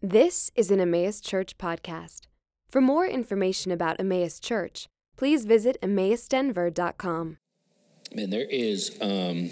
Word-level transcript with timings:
This 0.00 0.52
is 0.54 0.70
an 0.70 0.78
Emmaus 0.78 1.20
Church 1.20 1.58
podcast. 1.58 2.28
For 2.70 2.80
more 2.80 3.04
information 3.04 3.72
about 3.72 3.98
Emmaus 3.98 4.38
Church, 4.38 4.86
please 5.16 5.44
visit 5.44 5.76
emmausdenver.com. 5.82 7.38
Man, 8.14 8.30
there 8.30 8.46
is 8.48 8.96
um, 9.00 9.50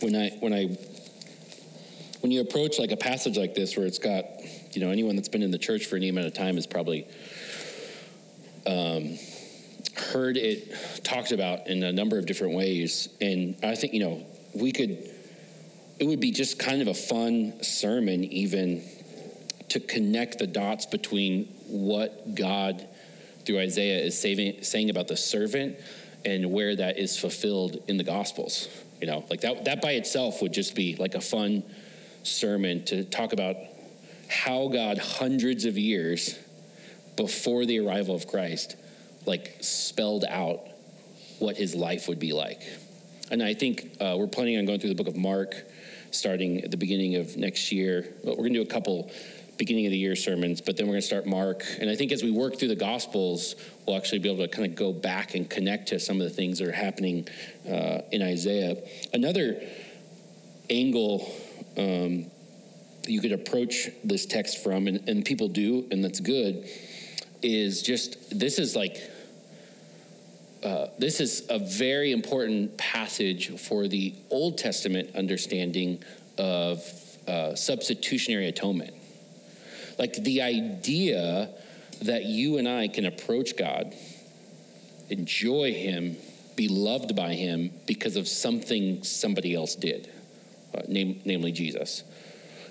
when 0.00 0.16
I 0.16 0.30
when 0.40 0.54
I 0.54 0.78
when 2.22 2.32
you 2.32 2.40
approach 2.40 2.78
like 2.78 2.90
a 2.90 2.96
passage 2.96 3.36
like 3.36 3.54
this 3.54 3.76
where 3.76 3.84
it's 3.84 3.98
got 3.98 4.24
you 4.74 4.80
know 4.80 4.90
anyone 4.90 5.14
that's 5.14 5.28
been 5.28 5.42
in 5.42 5.50
the 5.50 5.58
church 5.58 5.84
for 5.84 5.96
any 5.96 6.08
amount 6.08 6.26
of 6.26 6.32
time 6.32 6.54
has 6.54 6.66
probably 6.66 7.06
um, 8.66 9.18
heard 9.94 10.38
it 10.38 10.72
talked 11.04 11.32
about 11.32 11.66
in 11.66 11.82
a 11.82 11.92
number 11.92 12.18
of 12.18 12.24
different 12.24 12.54
ways, 12.54 13.10
and 13.20 13.56
I 13.62 13.74
think 13.74 13.92
you 13.92 14.00
know 14.00 14.26
we 14.54 14.72
could 14.72 15.17
it 15.98 16.06
would 16.06 16.20
be 16.20 16.30
just 16.30 16.58
kind 16.58 16.80
of 16.80 16.88
a 16.88 16.94
fun 16.94 17.62
sermon 17.62 18.24
even 18.24 18.82
to 19.68 19.80
connect 19.80 20.38
the 20.38 20.46
dots 20.46 20.86
between 20.86 21.46
what 21.66 22.34
God 22.34 22.86
through 23.44 23.58
Isaiah 23.60 23.98
is 23.98 24.18
saving, 24.18 24.62
saying 24.62 24.90
about 24.90 25.08
the 25.08 25.16
servant 25.16 25.76
and 26.24 26.52
where 26.52 26.76
that 26.76 26.98
is 26.98 27.18
fulfilled 27.18 27.82
in 27.88 27.96
the 27.96 28.04
Gospels. 28.04 28.68
You 29.00 29.06
know, 29.06 29.24
like 29.30 29.40
that, 29.42 29.64
that 29.64 29.80
by 29.80 29.92
itself 29.92 30.42
would 30.42 30.52
just 30.52 30.74
be 30.74 30.96
like 30.96 31.14
a 31.14 31.20
fun 31.20 31.62
sermon 32.22 32.84
to 32.86 33.04
talk 33.04 33.32
about 33.32 33.56
how 34.28 34.68
God, 34.68 34.98
hundreds 34.98 35.64
of 35.64 35.78
years 35.78 36.38
before 37.16 37.64
the 37.64 37.80
arrival 37.80 38.14
of 38.14 38.26
Christ, 38.26 38.76
like 39.26 39.56
spelled 39.60 40.24
out 40.28 40.60
what 41.38 41.56
his 41.56 41.74
life 41.74 42.08
would 42.08 42.18
be 42.18 42.32
like. 42.32 42.60
And 43.30 43.42
I 43.42 43.54
think 43.54 43.96
uh, 44.00 44.16
we're 44.18 44.26
planning 44.26 44.58
on 44.58 44.66
going 44.66 44.80
through 44.80 44.90
the 44.90 45.02
book 45.02 45.08
of 45.08 45.16
Mark 45.16 45.54
starting 46.10 46.62
at 46.62 46.70
the 46.70 46.76
beginning 46.76 47.16
of 47.16 47.36
next 47.36 47.72
year. 47.72 48.14
But 48.24 48.32
we're 48.32 48.44
going 48.44 48.54
to 48.54 48.64
do 48.64 48.70
a 48.70 48.72
couple 48.72 49.10
beginning 49.58 49.86
of 49.86 49.90
the 49.90 49.98
year 49.98 50.14
sermons, 50.14 50.60
but 50.60 50.76
then 50.76 50.86
we're 50.86 50.92
going 50.92 51.00
to 51.00 51.06
start 51.06 51.26
Mark. 51.26 51.64
And 51.80 51.90
I 51.90 51.96
think 51.96 52.12
as 52.12 52.22
we 52.22 52.30
work 52.30 52.58
through 52.58 52.68
the 52.68 52.76
Gospels, 52.76 53.56
we'll 53.86 53.96
actually 53.96 54.20
be 54.20 54.30
able 54.30 54.46
to 54.46 54.48
kind 54.48 54.66
of 54.66 54.76
go 54.76 54.92
back 54.92 55.34
and 55.34 55.50
connect 55.50 55.88
to 55.88 55.98
some 55.98 56.20
of 56.20 56.28
the 56.28 56.34
things 56.34 56.60
that 56.60 56.68
are 56.68 56.72
happening 56.72 57.26
uh, 57.68 58.02
in 58.12 58.22
Isaiah. 58.22 58.76
Another 59.12 59.60
angle 60.70 61.28
um, 61.76 62.30
you 63.06 63.20
could 63.20 63.32
approach 63.32 63.88
this 64.04 64.26
text 64.26 64.62
from, 64.62 64.86
and, 64.86 65.08
and 65.08 65.24
people 65.24 65.48
do, 65.48 65.86
and 65.90 66.04
that's 66.04 66.20
good, 66.20 66.68
is 67.42 67.82
just 67.82 68.38
this 68.38 68.58
is 68.58 68.76
like. 68.76 68.96
Uh, 70.68 70.90
this 70.98 71.18
is 71.18 71.46
a 71.48 71.58
very 71.58 72.12
important 72.12 72.76
passage 72.76 73.58
for 73.58 73.88
the 73.88 74.14
Old 74.28 74.58
Testament 74.58 75.16
understanding 75.16 76.02
of 76.36 76.84
uh, 77.26 77.54
substitutionary 77.54 78.48
atonement. 78.48 78.92
Like 79.98 80.22
the 80.22 80.42
idea 80.42 81.48
that 82.02 82.24
you 82.26 82.58
and 82.58 82.68
I 82.68 82.88
can 82.88 83.06
approach 83.06 83.56
God, 83.56 83.94
enjoy 85.08 85.72
Him, 85.72 86.18
be 86.54 86.68
loved 86.68 87.16
by 87.16 87.32
Him 87.32 87.70
because 87.86 88.16
of 88.16 88.28
something 88.28 89.02
somebody 89.04 89.54
else 89.54 89.74
did, 89.74 90.10
uh, 90.74 90.82
name, 90.86 91.22
namely 91.24 91.50
Jesus. 91.50 92.04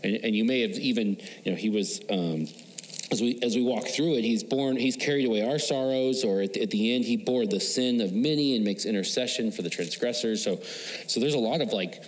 And, 0.03 0.18
and, 0.18 0.36
you 0.36 0.45
may 0.45 0.62
have 0.62 0.78
even, 0.78 1.18
you 1.44 1.52
know, 1.52 1.58
He 1.58 1.72
was. 1.72 2.00
Um, 2.12 2.45
as 3.11 3.22
we 3.22 3.39
as 3.41 3.55
we 3.55 3.63
walk 3.63 3.88
through 3.88 4.16
it, 4.16 4.23
he's 4.23 4.44
borne, 4.44 4.75
he's 4.75 4.97
carried 4.97 5.25
away 5.25 5.47
our 5.47 5.59
sorrows, 5.59 6.23
or 6.23 6.41
at 6.41 6.53
the, 6.53 6.61
at 6.61 6.72
the 6.72 6.94
end, 6.94 7.05
he 7.05 7.16
bore 7.16 7.45
the 7.45 7.59
sin 7.59 8.02
of 8.02 8.11
many 8.11 8.55
and 8.55 8.66
makes 8.66 8.86
intercession 8.86 9.52
for 9.52 9.61
the 9.61 9.69
transgressors. 9.69 10.44
So, 10.44 10.59
so 11.08 11.19
there's 11.19 11.33
a 11.33 11.39
lot 11.39 11.61
of 11.61 11.72
like 11.72 12.03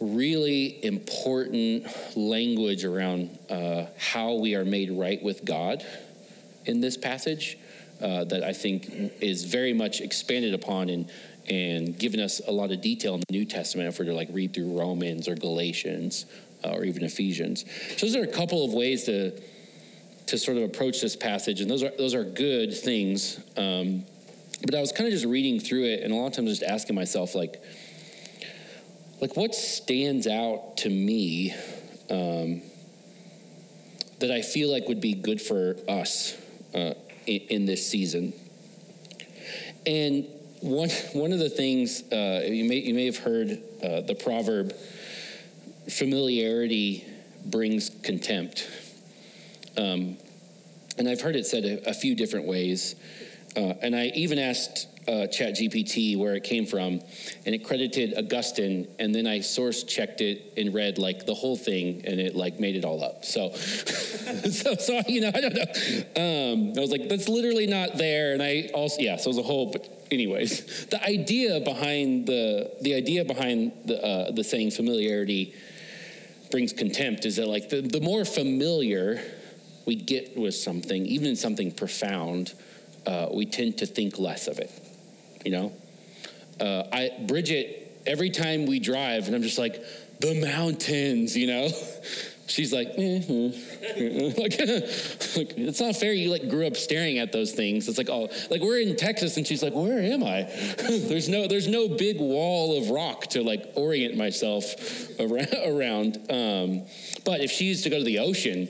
really 0.00 0.82
important 0.84 1.86
language 2.16 2.84
around 2.84 3.36
uh, 3.50 3.86
how 3.98 4.34
we 4.34 4.54
are 4.54 4.64
made 4.64 4.90
right 4.90 5.22
with 5.22 5.44
God 5.44 5.84
in 6.64 6.80
this 6.80 6.96
passage 6.96 7.58
uh, 8.00 8.24
that 8.24 8.42
I 8.42 8.52
think 8.52 9.12
is 9.20 9.44
very 9.44 9.72
much 9.72 10.00
expanded 10.00 10.54
upon 10.54 10.88
and 10.88 11.10
and 11.50 11.98
given 11.98 12.20
us 12.20 12.42
a 12.46 12.52
lot 12.52 12.70
of 12.72 12.82
detail 12.82 13.14
in 13.14 13.22
the 13.26 13.32
New 13.32 13.44
Testament 13.44 13.88
if 13.88 13.98
we're 13.98 14.04
to 14.06 14.12
like 14.12 14.28
read 14.32 14.52
through 14.52 14.78
Romans 14.78 15.28
or 15.28 15.34
Galatians 15.34 16.26
uh, 16.62 16.70
or 16.70 16.84
even 16.84 17.04
Ephesians. 17.04 17.64
So 17.96 18.06
those 18.06 18.16
are 18.16 18.22
a 18.22 18.32
couple 18.32 18.64
of 18.66 18.74
ways 18.74 19.04
to 19.04 19.32
to 20.28 20.38
sort 20.38 20.56
of 20.58 20.62
approach 20.62 21.00
this 21.00 21.16
passage, 21.16 21.60
and 21.60 21.70
those 21.70 21.82
are 21.82 21.92
those 21.96 22.14
are 22.14 22.24
good 22.24 22.74
things. 22.74 23.38
Um, 23.56 24.04
but 24.62 24.74
I 24.74 24.80
was 24.80 24.92
kind 24.92 25.06
of 25.06 25.12
just 25.12 25.24
reading 25.24 25.60
through 25.60 25.84
it, 25.84 26.02
and 26.02 26.12
a 26.12 26.16
lot 26.16 26.26
of 26.26 26.32
times 26.34 26.50
just 26.50 26.62
asking 26.62 26.94
myself 26.94 27.34
like 27.34 27.62
like 29.20 29.36
what 29.36 29.54
stands 29.54 30.26
out 30.26 30.76
to 30.78 30.90
me 30.90 31.52
um, 32.10 32.62
that 34.20 34.30
I 34.30 34.42
feel 34.42 34.70
like 34.70 34.86
would 34.88 35.00
be 35.00 35.14
good 35.14 35.40
for 35.40 35.76
us 35.88 36.36
uh, 36.74 36.94
in, 37.26 37.40
in, 37.50 37.66
this 37.66 37.88
season. 37.88 38.32
And 39.86 40.26
one 40.60 40.90
one 41.12 41.32
of 41.32 41.38
the 41.38 41.50
things 41.50 42.02
uh, 42.12 42.42
you 42.44 42.64
may 42.64 42.76
you 42.76 42.94
may 42.94 43.06
have 43.06 43.18
heard 43.18 43.62
uh, 43.82 44.02
the 44.02 44.14
proverb 44.14 44.74
familiarity 45.88 47.06
brings 47.46 47.90
contempt. 48.02 48.68
Um, 49.78 50.18
and 50.98 51.08
I've 51.08 51.20
heard 51.20 51.36
it 51.36 51.46
said 51.46 51.64
a, 51.64 51.90
a 51.90 51.94
few 51.94 52.14
different 52.14 52.46
ways. 52.46 52.96
Uh, 53.56 53.74
and 53.80 53.94
I 53.96 54.06
even 54.14 54.38
asked 54.38 54.86
uh, 55.08 55.26
ChatGPT 55.26 56.18
where 56.18 56.34
it 56.34 56.44
came 56.44 56.66
from, 56.66 57.00
and 57.46 57.54
it 57.54 57.64
credited 57.64 58.14
Augustine, 58.18 58.86
and 58.98 59.14
then 59.14 59.26
I 59.26 59.40
source 59.40 59.82
checked 59.84 60.20
it 60.20 60.52
and 60.58 60.74
read 60.74 60.98
like 60.98 61.24
the 61.24 61.34
whole 61.34 61.56
thing, 61.56 62.02
and 62.04 62.20
it 62.20 62.36
like 62.36 62.60
made 62.60 62.76
it 62.76 62.84
all 62.84 63.02
up. 63.02 63.24
So, 63.24 63.52
so, 63.54 64.74
so 64.74 65.00
you 65.08 65.22
know, 65.22 65.30
I 65.34 65.40
don't 65.40 65.54
know. 65.54 66.52
Um, 66.52 66.72
I 66.76 66.80
was 66.80 66.90
like, 66.90 67.08
that's 67.08 67.28
literally 67.28 67.66
not 67.66 67.96
there, 67.96 68.34
and 68.34 68.42
I 68.42 68.70
also 68.74 69.00
yeah. 69.00 69.16
So 69.16 69.30
it 69.30 69.36
was 69.36 69.38
a 69.38 69.42
whole. 69.42 69.72
But 69.72 69.88
anyways, 70.10 70.86
the 70.90 71.02
idea 71.02 71.60
behind 71.60 72.26
the 72.26 72.70
the 72.82 72.94
idea 72.94 73.24
behind 73.24 73.72
the 73.86 74.04
uh, 74.04 74.30
the 74.32 74.44
saying 74.44 74.72
familiarity 74.72 75.54
brings 76.50 76.74
contempt 76.74 77.24
is 77.24 77.36
that 77.36 77.46
like 77.46 77.70
the, 77.70 77.80
the 77.80 78.00
more 78.00 78.24
familiar 78.24 79.22
we 79.88 79.96
get 79.96 80.36
with 80.36 80.54
something, 80.54 81.04
even 81.06 81.34
something 81.34 81.72
profound, 81.72 82.54
uh, 83.06 83.26
we 83.32 83.44
tend 83.46 83.78
to 83.78 83.86
think 83.86 84.18
less 84.18 84.46
of 84.46 84.60
it 84.60 84.70
you 85.44 85.50
know? 85.50 85.72
Uh, 86.60 86.84
I, 86.92 87.10
Bridget, 87.26 88.02
every 88.06 88.30
time 88.30 88.66
we 88.66 88.80
drive, 88.80 89.26
and 89.26 89.34
I'm 89.34 89.42
just 89.42 89.58
like, 89.58 89.82
the 90.20 90.40
mountains, 90.40 91.36
you 91.36 91.46
know? 91.46 91.68
She's 92.46 92.72
like, 92.72 92.96
mm-hmm. 92.96 94.40
like, 94.40 94.58
like, 95.36 95.58
it's 95.58 95.80
not 95.80 95.96
fair. 95.96 96.14
You 96.14 96.30
like 96.30 96.48
grew 96.48 96.66
up 96.66 96.76
staring 96.76 97.18
at 97.18 97.30
those 97.30 97.52
things. 97.52 97.86
It's 97.88 97.98
like, 97.98 98.08
oh, 98.08 98.30
like 98.50 98.62
we're 98.62 98.80
in 98.80 98.96
Texas, 98.96 99.36
and 99.36 99.46
she's 99.46 99.62
like, 99.62 99.74
where 99.74 99.98
am 100.00 100.24
I? 100.24 100.44
there's 100.88 101.28
no, 101.28 101.46
there's 101.46 101.68
no 101.68 101.88
big 101.88 102.18
wall 102.18 102.78
of 102.78 102.88
rock 102.88 103.26
to 103.28 103.42
like 103.42 103.70
orient 103.74 104.16
myself 104.16 104.74
around. 105.20 106.16
Um, 106.30 106.86
but 107.26 107.42
if 107.42 107.50
she 107.50 107.66
used 107.66 107.84
to 107.84 107.90
go 107.90 107.98
to 107.98 108.04
the 108.04 108.20
ocean, 108.20 108.68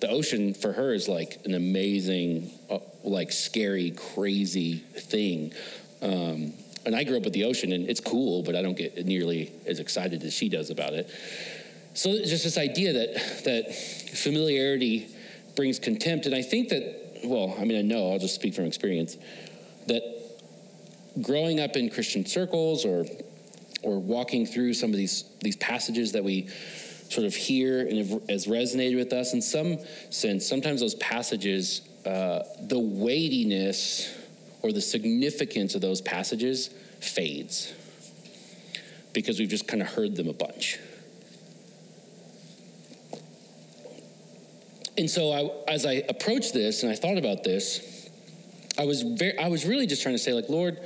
the 0.00 0.08
ocean 0.08 0.54
for 0.54 0.72
her 0.72 0.94
is 0.94 1.08
like 1.08 1.40
an 1.44 1.54
amazing, 1.54 2.50
uh, 2.70 2.78
like 3.02 3.32
scary, 3.32 3.90
crazy 3.90 4.76
thing. 4.76 5.52
Um, 6.00 6.52
and 6.86 6.94
I 6.94 7.04
grew 7.04 7.16
up 7.16 7.24
with 7.24 7.32
the 7.32 7.44
ocean, 7.44 7.72
and 7.72 7.88
it's 7.88 8.00
cool, 8.00 8.42
but 8.42 8.54
I 8.54 8.62
don't 8.62 8.76
get 8.76 9.04
nearly 9.04 9.52
as 9.66 9.80
excited 9.80 10.22
as 10.22 10.32
she 10.32 10.48
does 10.48 10.70
about 10.70 10.94
it. 10.94 11.10
So 11.94 12.16
just 12.18 12.44
this 12.44 12.56
idea 12.56 12.92
that 12.92 13.44
that 13.44 13.74
familiarity 13.74 15.08
brings 15.56 15.78
contempt, 15.78 16.26
and 16.26 16.34
I 16.34 16.42
think 16.42 16.68
that 16.68 17.20
well, 17.24 17.56
I 17.58 17.64
mean, 17.64 17.78
I 17.78 17.82
know 17.82 18.12
I'll 18.12 18.18
just 18.18 18.36
speak 18.36 18.54
from 18.54 18.64
experience 18.64 19.16
that 19.88 20.02
growing 21.20 21.60
up 21.60 21.76
in 21.76 21.90
Christian 21.90 22.24
circles 22.24 22.84
or 22.84 23.04
or 23.82 24.00
walking 24.00 24.46
through 24.46 24.74
some 24.74 24.90
of 24.90 24.96
these 24.96 25.24
these 25.40 25.56
passages 25.56 26.12
that 26.12 26.24
we 26.24 26.48
sort 27.08 27.26
of 27.26 27.34
hear 27.34 27.80
and 27.80 27.98
have, 27.98 28.28
has 28.28 28.46
resonated 28.46 28.96
with 28.96 29.12
us 29.12 29.32
in 29.32 29.42
some 29.42 29.78
sense. 30.10 30.46
Sometimes 30.46 30.80
those 30.80 30.94
passages, 30.96 31.82
uh, 32.04 32.42
the 32.60 32.78
weightiness 32.78 34.14
or 34.62 34.72
the 34.72 34.80
significance 34.80 35.74
of 35.74 35.80
those 35.80 36.00
passages 36.00 36.70
fades 37.00 37.72
because 39.12 39.38
we've 39.38 39.48
just 39.48 39.66
kind 39.66 39.82
of 39.82 39.88
heard 39.88 40.16
them 40.16 40.28
a 40.28 40.32
bunch. 40.32 40.78
And 44.96 45.08
so 45.08 45.32
I, 45.32 45.72
as 45.72 45.86
I 45.86 46.04
approached 46.08 46.52
this 46.52 46.82
and 46.82 46.90
I 46.90 46.96
thought 46.96 47.18
about 47.18 47.44
this, 47.44 48.10
I 48.76 48.84
was 48.84 49.02
very, 49.02 49.38
I 49.38 49.48
was 49.48 49.64
really 49.64 49.86
just 49.86 50.02
trying 50.02 50.14
to 50.14 50.18
say 50.18 50.32
like, 50.32 50.48
Lord, 50.48 50.78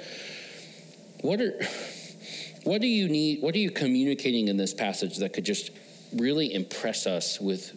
what 1.22 1.40
are, 1.40 1.58
what 2.64 2.80
do 2.80 2.86
you 2.86 3.08
need, 3.08 3.42
what 3.42 3.54
are 3.54 3.58
you 3.58 3.70
communicating 3.70 4.48
in 4.48 4.56
this 4.56 4.74
passage 4.74 5.16
that 5.18 5.32
could 5.32 5.44
just 5.44 5.70
really 6.14 6.52
impress 6.52 7.06
us 7.06 7.40
with 7.40 7.72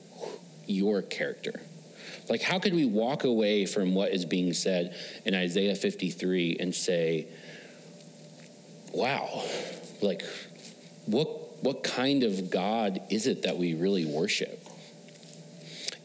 your 0.67 1.01
character? 1.01 1.61
Like, 2.29 2.41
how 2.41 2.59
could 2.59 2.73
we 2.73 2.85
walk 2.85 3.23
away 3.23 3.65
from 3.65 3.93
what 3.93 4.11
is 4.11 4.25
being 4.25 4.53
said 4.53 4.95
in 5.25 5.35
Isaiah 5.35 5.75
53 5.75 6.57
and 6.59 6.73
say, 6.73 7.27
wow, 8.91 9.43
like, 10.01 10.23
what, 11.05 11.63
what 11.63 11.83
kind 11.83 12.23
of 12.23 12.49
God 12.49 13.01
is 13.09 13.27
it 13.27 13.43
that 13.43 13.57
we 13.57 13.75
really 13.75 14.05
worship? 14.05 14.59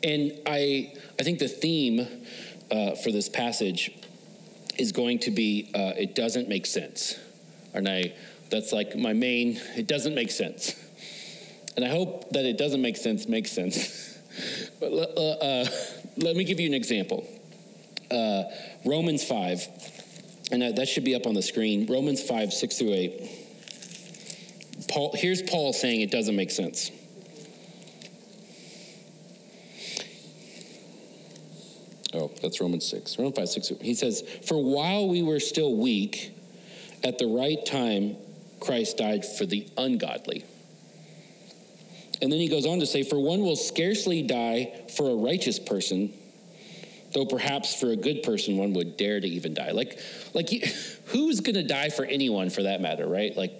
And 0.03 0.33
I, 0.47 0.93
I 1.19 1.23
think 1.23 1.39
the 1.39 1.49
theme 1.49 2.07
uh, 2.71 2.95
for 2.97 3.11
this 3.11 3.29
passage 3.29 3.93
is 4.79 4.93
going 4.93 5.19
to 5.21 5.31
be 5.31 5.71
uh, 5.75 5.93
it 5.97 6.15
doesn't 6.15 6.49
make 6.49 6.67
sense. 6.67 7.19
And 7.75 7.89
I, 7.89 8.15
that's 8.51 8.73
like 8.73 8.97
my 8.97 9.13
main, 9.13 9.61
it 9.77 9.87
doesn't 9.87 10.15
make 10.15 10.31
sense. 10.31 10.75
And 11.77 11.85
I 11.85 11.89
hope 11.89 12.31
that 12.31 12.45
it 12.45 12.59
doesn't 12.59 12.83
make 12.83 12.97
sense 12.97 13.29
makes 13.29 13.53
sense. 13.53 14.19
but 14.81 14.89
uh, 14.89 15.67
let 16.17 16.37
me 16.37 16.45
give 16.45 16.61
you 16.61 16.67
an 16.67 16.75
example. 16.75 17.27
Uh, 18.11 18.45
Romans 18.85 19.25
5, 19.25 19.69
and 20.53 20.63
that 20.77 20.89
should 20.89 21.05
be 21.05 21.15
up 21.15 21.27
on 21.27 21.35
the 21.35 21.43
screen. 21.43 21.87
Romans 21.87 22.23
5, 22.23 22.53
6 22.53 22.79
through 22.79 22.93
8. 22.93 23.31
Paul, 24.89 25.13
here's 25.15 25.43
Paul 25.43 25.73
saying 25.73 26.01
it 26.01 26.11
doesn't 26.11 26.35
make 26.35 26.51
sense. 26.51 26.91
Oh, 32.13 32.31
that's 32.43 32.61
Romans 32.61 32.87
6. 32.87 33.19
Romans 33.19 33.37
5, 33.37 33.49
6. 33.49 33.73
He 33.81 33.95
says, 33.95 34.23
For 34.47 34.63
while 34.63 35.09
we 35.09 35.23
were 35.23 35.39
still 35.39 35.77
weak, 35.77 36.35
at 37.05 37.19
the 37.19 37.27
right 37.27 37.65
time, 37.65 38.17
Christ 38.59 38.99
died 38.99 39.25
for 39.25 39.47
the 39.47 39.69
ungodly. 39.77 40.45
And 42.23 42.31
then 42.31 42.39
he 42.39 42.49
goes 42.49 42.67
on 42.67 42.81
to 42.81 42.87
say, 42.87 43.03
For 43.03 43.19
one 43.19 43.41
will 43.41 43.57
scarcely 43.57 44.23
die 44.23 44.73
for 44.97 45.11
a 45.11 45.15
righteous 45.15 45.59
person, 45.59 46.13
though 47.15 47.27
perhaps 47.27 47.75
for 47.75 47.91
a 47.91 47.97
good 47.97 48.23
person 48.23 48.57
one 48.57 48.75
would 48.75 48.97
dare 48.97 49.21
to 49.21 49.27
even 49.27 49.55
die. 49.55 49.71
Like, 49.71 49.99
like 50.35 50.51
who's 51.07 51.41
going 51.41 51.57
to 51.57 51.63
die 51.63 51.89
for 51.89 52.05
anyone 52.05 52.51
for 52.51 52.65
that 52.65 52.81
matter, 52.81 53.07
right? 53.07 53.37
Like, 53.37 53.53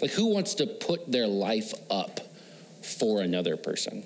like 0.00 0.10
who 0.10 0.26
wants 0.26 0.54
to 0.54 0.66
put 0.66 1.10
their 1.10 1.26
life 1.26 1.72
up 1.90 2.20
for 2.82 3.20
another 3.20 3.56
person? 3.56 4.04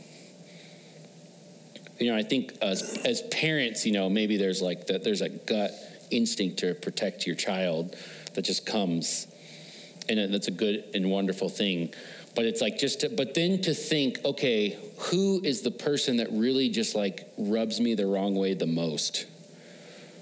You 1.98 2.10
know, 2.10 2.16
I 2.16 2.22
think 2.22 2.52
as, 2.60 2.98
as 3.04 3.22
parents, 3.22 3.86
you 3.86 3.92
know, 3.92 4.10
maybe 4.10 4.36
there's 4.36 4.60
like 4.60 4.86
that, 4.88 5.02
there's 5.02 5.22
a 5.22 5.30
gut 5.30 5.72
instinct 6.10 6.58
to 6.58 6.74
protect 6.74 7.26
your 7.26 7.36
child 7.36 7.96
that 8.34 8.42
just 8.42 8.66
comes, 8.66 9.26
and 10.08 10.32
that's 10.32 10.48
a 10.48 10.52
good 10.52 10.84
and 10.94 11.10
wonderful 11.10 11.48
thing. 11.48 11.94
But 12.36 12.44
it's 12.44 12.60
like 12.60 12.78
just, 12.78 13.00
to, 13.00 13.08
but 13.08 13.34
then 13.34 13.62
to 13.62 13.74
think, 13.74 14.24
okay, 14.24 14.78
who 14.98 15.40
is 15.42 15.62
the 15.62 15.70
person 15.70 16.18
that 16.18 16.28
really 16.30 16.68
just 16.68 16.94
like 16.94 17.26
rubs 17.38 17.80
me 17.80 17.94
the 17.94 18.06
wrong 18.06 18.34
way 18.34 18.54
the 18.54 18.66
most? 18.66 19.26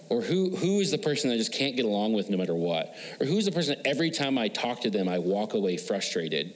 Or 0.09 0.23
who, 0.23 0.55
who 0.55 0.81
is 0.81 0.91
the 0.91 0.99
person 0.99 1.29
that 1.29 1.35
I 1.35 1.39
just 1.39 1.53
can't 1.53 1.75
get 1.77 1.85
along 1.85 2.13
with 2.13 2.31
no 2.31 2.37
matter 2.37 2.55
what? 2.55 2.95
Or 3.21 3.27
who's 3.27 3.47
the 3.47 3.53
person 3.53 3.77
that 3.77 3.87
every 3.87 4.11
time 4.11 4.39
I 4.39 4.49
talk 4.49 4.83
to 4.83 4.91
them, 4.91 5.09
I 5.09 5.19
walk 5.19 5.55
away 5.55 5.77
frustrated? 5.77 6.55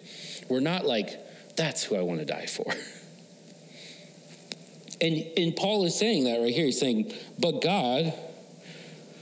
We're 0.48 0.60
not 0.60 0.86
like, 0.86 1.18
that's 1.56 1.82
who 1.82 1.96
I 1.96 2.02
want 2.02 2.20
to 2.20 2.26
die 2.26 2.46
for. 2.46 2.72
And, 5.00 5.24
and 5.36 5.54
Paul 5.54 5.84
is 5.84 5.96
saying 5.96 6.24
that 6.24 6.40
right 6.40 6.52
here. 6.52 6.66
He's 6.66 6.80
saying, 6.80 7.12
but 7.38 7.62
God 7.62 8.12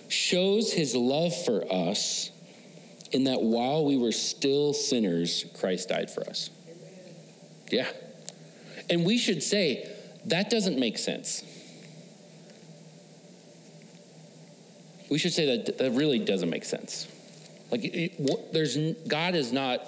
shows 0.09 0.73
his 0.73 0.95
love 0.95 1.35
for 1.45 1.71
us 1.71 2.31
in 3.13 3.25
that 3.25 3.43
while 3.43 3.85
we 3.85 3.97
were 3.97 4.13
still 4.13 4.73
sinners, 4.73 5.45
Christ 5.59 5.89
died 5.89 6.11
for 6.11 6.29
us. 6.29 6.51
Yeah. 7.71 7.89
And 8.91 9.05
we 9.05 9.19
should 9.19 9.43
say, 9.43 9.91
that 10.27 10.51
doesn't 10.51 10.79
make 10.79 10.99
sense. 10.99 11.45
We 15.09 15.19
should 15.19 15.33
say 15.33 15.57
that 15.57 15.79
that 15.79 15.91
really 15.93 16.19
doesn't 16.19 16.51
make 16.51 16.65
sense. 16.65 17.07
Like, 17.71 17.83
it, 17.85 18.53
there's 18.53 18.77
God 19.07 19.35
is 19.35 19.53
not 19.53 19.85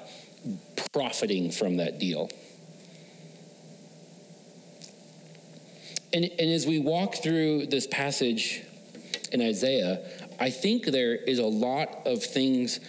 profiting 0.93 1.50
from 1.50 1.79
that 1.79 1.99
deal. 1.99 2.31
And, 6.12 6.25
and 6.25 6.50
as 6.50 6.67
we 6.67 6.79
walk 6.79 7.17
through 7.17 7.67
this 7.67 7.87
passage 7.87 8.62
in 9.32 9.43
Isaiah, 9.43 10.00
I 10.41 10.50
think 10.50 10.87
there 10.87 11.14
is 11.14 11.38
a 11.38 11.47
lot 11.47 12.06
of 12.06 12.23
things 12.23 12.81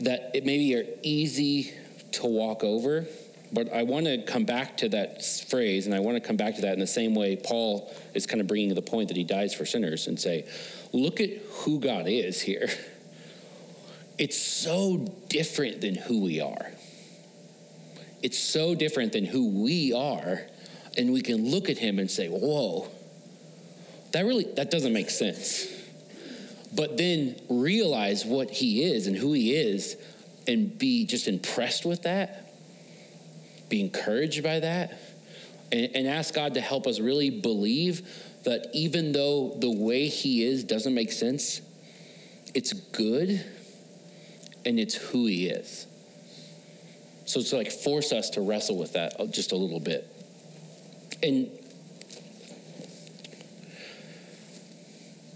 that 0.00 0.30
it 0.34 0.44
maybe 0.44 0.74
are 0.76 0.84
easy 1.02 1.72
to 2.12 2.26
walk 2.26 2.64
over, 2.64 3.06
but 3.52 3.72
I 3.72 3.82
want 3.82 4.06
to 4.06 4.22
come 4.22 4.44
back 4.44 4.76
to 4.78 4.88
that 4.90 5.24
phrase, 5.24 5.86
and 5.86 5.94
I 5.94 6.00
want 6.00 6.16
to 6.16 6.20
come 6.20 6.36
back 6.36 6.56
to 6.56 6.62
that 6.62 6.74
in 6.74 6.80
the 6.80 6.86
same 6.86 7.14
way 7.14 7.36
Paul 7.36 7.92
is 8.14 8.26
kind 8.26 8.40
of 8.40 8.46
bringing 8.46 8.74
the 8.74 8.82
point 8.82 9.08
that 9.08 9.16
he 9.16 9.24
dies 9.24 9.54
for 9.54 9.64
sinners 9.64 10.06
and 10.06 10.18
say, 10.18 10.46
look 10.92 11.20
at 11.20 11.30
who 11.50 11.80
God 11.80 12.06
is 12.06 12.40
here. 12.40 12.68
It's 14.18 14.36
so 14.36 15.06
different 15.28 15.80
than 15.80 15.94
who 15.94 16.22
we 16.22 16.40
are. 16.40 16.72
It's 18.20 18.38
so 18.38 18.74
different 18.74 19.12
than 19.12 19.24
who 19.24 19.62
we 19.62 19.92
are 19.92 20.40
and 20.98 21.12
we 21.12 21.22
can 21.22 21.48
look 21.48 21.70
at 21.70 21.78
him 21.78 22.00
and 22.00 22.10
say, 22.10 22.26
whoa, 22.26 22.88
that 24.12 24.24
really, 24.24 24.44
that 24.56 24.70
doesn't 24.70 24.92
make 24.92 25.10
sense. 25.10 25.68
But 26.74 26.96
then 26.96 27.36
realize 27.48 28.24
what 28.24 28.50
he 28.50 28.84
is 28.84 29.06
and 29.06 29.16
who 29.16 29.32
he 29.32 29.54
is 29.54 29.96
and 30.46 30.76
be 30.76 31.06
just 31.06 31.28
impressed 31.28 31.84
with 31.84 32.02
that, 32.02 32.52
be 33.68 33.80
encouraged 33.80 34.42
by 34.42 34.60
that, 34.60 34.98
and, 35.72 35.90
and 35.94 36.06
ask 36.06 36.34
God 36.34 36.54
to 36.54 36.60
help 36.60 36.86
us 36.86 37.00
really 37.00 37.30
believe 37.30 38.02
that 38.44 38.68
even 38.72 39.12
though 39.12 39.56
the 39.58 39.70
way 39.70 40.08
he 40.08 40.44
is 40.44 40.64
doesn't 40.64 40.94
make 40.94 41.12
sense, 41.12 41.60
it's 42.54 42.72
good 42.72 43.44
and 44.64 44.78
it's 44.78 44.94
who 44.94 45.26
he 45.26 45.48
is. 45.48 45.86
So 47.26 47.40
it's 47.40 47.52
like 47.52 47.70
force 47.70 48.12
us 48.12 48.30
to 48.30 48.40
wrestle 48.40 48.76
with 48.76 48.94
that 48.94 49.32
just 49.32 49.52
a 49.52 49.56
little 49.56 49.80
bit. 49.80 50.10
And 51.22 51.50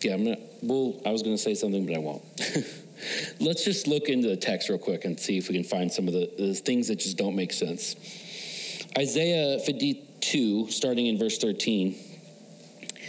yeah, 0.01 0.15
I'm 0.15 0.25
gonna. 0.25 0.37
Well, 0.63 1.01
I 1.05 1.11
was 1.11 1.23
gonna 1.23 1.39
say 1.39 1.55
something, 1.55 1.87
but 1.87 1.97
I 1.97 1.99
won't. 1.99 2.23
Let's 3.41 3.65
just 3.65 3.89
look 3.89 4.09
into 4.09 4.29
the 4.29 4.37
text 4.37 4.69
real 4.69 4.79
quick 4.79 5.05
and 5.05 5.19
see 5.19 5.37
if 5.37 5.49
we 5.49 5.55
can 5.55 5.65
find 5.65 5.91
some 5.91 6.07
of 6.07 6.15
the, 6.15 6.31
the 6.39 6.55
things 6.55 6.89
that 6.89 6.97
just 6.97 7.19
don't 7.19 7.35
make 7.35 7.53
sense. 7.53 7.97
Isaiah 8.97 9.59
52, 9.59 10.71
starting 10.71 11.07
in 11.07 11.19
verse 11.19 11.39
13. 11.39 11.97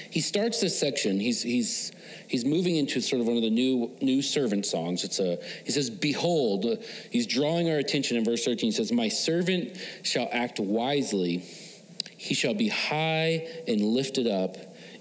He 0.09 0.21
starts 0.21 0.61
this 0.61 0.79
section. 0.79 1.19
He's 1.19 1.41
he's 1.41 1.91
he's 2.27 2.45
moving 2.45 2.75
into 2.75 3.01
sort 3.01 3.21
of 3.21 3.27
one 3.27 3.35
of 3.35 3.43
the 3.43 3.49
new 3.49 3.91
new 4.01 4.21
servant 4.21 4.65
songs. 4.65 5.03
It's 5.03 5.19
a 5.19 5.37
he 5.65 5.71
says, 5.71 5.89
"Behold," 5.89 6.65
he's 7.11 7.27
drawing 7.27 7.69
our 7.69 7.77
attention 7.77 8.17
in 8.17 8.23
verse 8.23 8.45
13. 8.45 8.67
He 8.67 8.71
says, 8.71 8.91
"My 8.91 9.09
servant 9.09 9.77
shall 10.03 10.29
act 10.31 10.59
wisely." 10.59 11.43
He 12.15 12.35
shall 12.35 12.53
be 12.53 12.69
high 12.69 13.47
and 13.67 13.81
lifted 13.81 14.27
up 14.27 14.55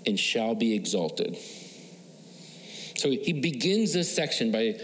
and 0.07 0.19
shall 0.19 0.57
be 0.57 0.75
exalted. 0.75 1.39
So 3.03 3.11
he 3.11 3.33
begins 3.33 3.93
this 3.93 4.15
section 4.15 4.53
by 4.53 4.79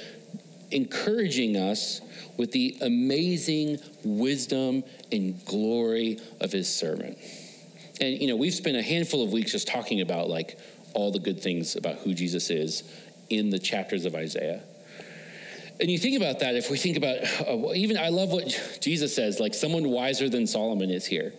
encouraging 0.72 1.56
us 1.56 2.00
with 2.36 2.50
the 2.50 2.76
amazing 2.80 3.78
wisdom 4.02 4.82
and 5.12 5.44
glory 5.44 6.18
of 6.40 6.50
his 6.50 6.68
servant. 6.68 7.16
And, 8.00 8.20
you 8.20 8.26
know, 8.26 8.34
we've 8.34 8.52
spent 8.52 8.76
a 8.76 8.82
handful 8.82 9.22
of 9.22 9.30
weeks 9.30 9.52
just 9.52 9.68
talking 9.68 10.00
about 10.00 10.28
like 10.28 10.58
all 10.94 11.12
the 11.12 11.20
good 11.20 11.40
things 11.40 11.76
about 11.76 11.98
who 11.98 12.12
Jesus 12.12 12.50
is 12.50 12.82
in 13.30 13.50
the 13.50 13.58
chapters 13.60 14.04
of 14.04 14.16
Isaiah. 14.16 14.64
And 15.78 15.88
you 15.88 15.96
think 15.96 16.16
about 16.16 16.40
that, 16.40 16.56
if 16.56 16.72
we 16.72 16.76
think 16.76 16.96
about, 16.96 17.18
uh, 17.46 17.72
even 17.74 17.96
I 17.96 18.08
love 18.08 18.32
what 18.32 18.80
Jesus 18.80 19.14
says, 19.14 19.38
like 19.38 19.54
someone 19.54 19.90
wiser 19.90 20.28
than 20.28 20.48
Solomon 20.48 20.90
is 20.90 21.06
here. 21.06 21.34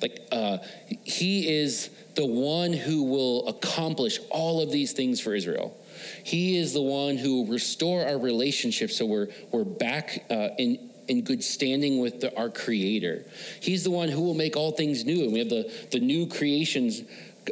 Like, 0.00 0.26
uh, 0.32 0.56
he 1.02 1.60
is 1.60 1.90
the 2.14 2.24
one 2.24 2.72
who 2.72 3.02
will 3.02 3.46
accomplish 3.46 4.20
all 4.30 4.62
of 4.62 4.72
these 4.72 4.94
things 4.94 5.20
for 5.20 5.34
Israel. 5.34 5.76
He 6.22 6.56
is 6.56 6.72
the 6.72 6.82
one 6.82 7.16
who 7.16 7.42
will 7.42 7.52
restore 7.52 8.06
our 8.06 8.18
relationship 8.18 8.90
so 8.90 9.06
we're, 9.06 9.28
we're 9.50 9.64
back 9.64 10.24
uh, 10.30 10.50
in, 10.58 10.90
in 11.08 11.22
good 11.22 11.42
standing 11.42 12.00
with 12.00 12.20
the, 12.20 12.36
our 12.36 12.50
Creator. 12.50 13.24
He's 13.60 13.84
the 13.84 13.90
one 13.90 14.08
who 14.08 14.22
will 14.22 14.34
make 14.34 14.56
all 14.56 14.72
things 14.72 15.04
new. 15.04 15.24
And 15.24 15.32
we 15.32 15.38
have 15.40 15.48
the, 15.48 15.72
the 15.90 16.00
new 16.00 16.26
creations 16.26 17.02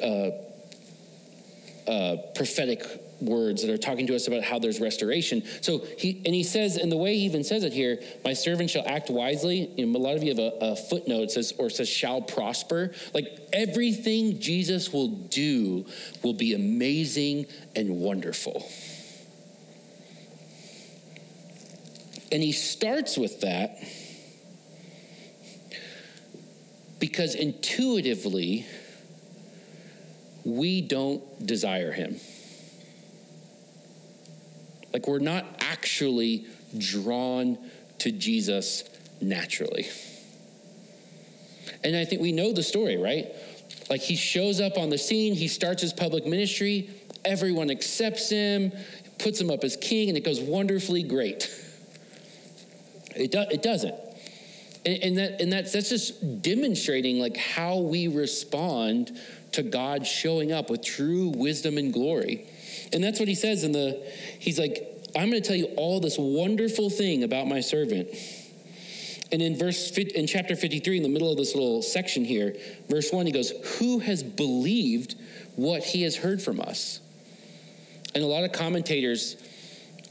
uh, 0.03 0.31
uh, 1.89 2.17
prophetic 2.35 3.02
words 3.23 3.63
that 3.63 3.71
are 3.71 3.79
talking 3.79 4.07
to 4.09 4.17
us 4.17 4.27
about 4.27 4.43
how 4.43 4.59
there's 4.59 4.81
restoration. 4.81 5.43
So 5.61 5.85
he 5.99 6.23
and 6.25 6.35
he 6.35 6.43
says, 6.43 6.77
and 6.77 6.91
the 6.91 6.97
way 6.97 7.15
he 7.15 7.25
even 7.25 7.45
says 7.45 7.65
it 7.65 7.73
here, 7.73 8.01
my 8.25 8.33
servant 8.33 8.71
shall 8.71 8.87
act 8.87 9.11
wisely. 9.11 9.73
a 9.79 9.85
lot 9.85 10.17
of 10.17 10.23
you 10.23 10.31
have 10.31 10.39
a, 10.39 10.53
a 10.61 10.77
footnote 10.77 11.31
says 11.31 11.53
or 11.59 11.71
says 11.71 11.89
shall 11.89 12.21
prosper. 12.21 12.93
Like 13.15 13.27
everything 13.53 14.41
Jesus 14.41 14.93
will 14.93 15.09
do 15.09 15.87
will 16.23 16.35
be 16.35 16.55
amazing 16.55 17.47
and 17.75 17.99
wonderful. 17.99 18.69
And 22.31 22.43
he 22.43 22.53
starts 22.53 23.19
with 23.19 23.43
that 23.43 23.79
because 26.99 27.35
intuitively 27.35 28.65
we 30.45 30.81
don't 30.81 31.47
desire 31.47 31.93
him. 31.93 32.17
Like 34.93 35.07
we're 35.09 35.19
not 35.19 35.45
actually 35.61 36.47
drawn 36.77 37.59
to 37.99 38.13
Jesus 38.13 38.85
naturally. 39.21 39.89
And 41.85 41.97
I 41.97 42.05
think 42.05 42.21
we 42.21 42.33
know 42.33 42.53
the 42.53 42.63
story, 42.63 42.97
right? 42.97 43.29
Like 43.91 44.01
he 44.01 44.17
shows 44.17 44.61
up 44.61 44.79
on 44.79 44.91
the 44.91 44.99
scene, 44.99 45.35
he 45.35 45.49
starts 45.49 45.83
his 45.83 45.93
public 45.93 46.27
ministry, 46.27 46.91
everyone 47.25 47.71
accepts 47.71 48.31
him, 48.31 48.73
puts 49.19 49.41
him 49.41 49.51
up 49.51 49.65
as 49.65 49.77
king, 49.77 50.09
and 50.09 50.17
it 50.17 50.25
goes 50.25 50.41
wonderfully 50.41 51.03
great. 51.03 51.49
It, 53.15 53.33
do, 53.33 53.41
it 53.51 53.63
doesn't. 53.63 53.95
And, 54.85 55.03
and, 55.03 55.19
that, 55.19 55.41
and 55.41 55.53
that's, 55.53 55.73
that's 55.73 55.89
just 55.89 56.43
demonstrating 56.43 57.19
like 57.19 57.37
how 57.37 57.79
we 57.79 58.09
respond 58.09 59.17
to 59.53 59.63
God 59.63 60.07
showing 60.07 60.51
up 60.53 60.71
with 60.71 60.83
true 60.83 61.29
wisdom 61.29 61.79
and 61.79 61.93
glory. 61.93 62.47
And 62.93 63.03
that's 63.03 63.19
what 63.19 63.29
he 63.29 63.35
says 63.35 63.65
in 63.65 63.73
the, 63.73 64.03
he's 64.39 64.59
like, 64.59 64.93
I'm 65.17 65.31
going 65.31 65.43
to 65.43 65.47
tell 65.47 65.57
you 65.57 65.67
all 65.77 66.01
this 66.01 66.17
wonderful 66.19 66.91
thing 66.91 67.23
about 67.23 67.47
my 67.47 67.61
servant. 67.61 68.09
And 69.31 69.41
in 69.41 69.57
verse 69.57 69.91
in 69.97 70.27
chapter 70.27 70.55
53, 70.55 70.99
in 70.99 71.03
the 71.03 71.09
middle 71.09 71.31
of 71.31 71.39
this 71.39 71.55
little 71.55 71.81
section 71.81 72.25
here, 72.25 72.55
verse 72.89 73.11
1, 73.13 73.27
he 73.27 73.33
goes, 73.33 73.51
Who 73.79 73.99
has 74.01 74.23
believed 74.23 75.15
what 75.57 75.83
he 75.83 76.03
has 76.03 76.17
heard 76.17 76.43
from 76.43 76.61
us? 76.61 77.01
And 78.15 78.23
a 78.23 78.27
lot 78.27 78.45
of 78.45 78.53
commentators 78.53 79.37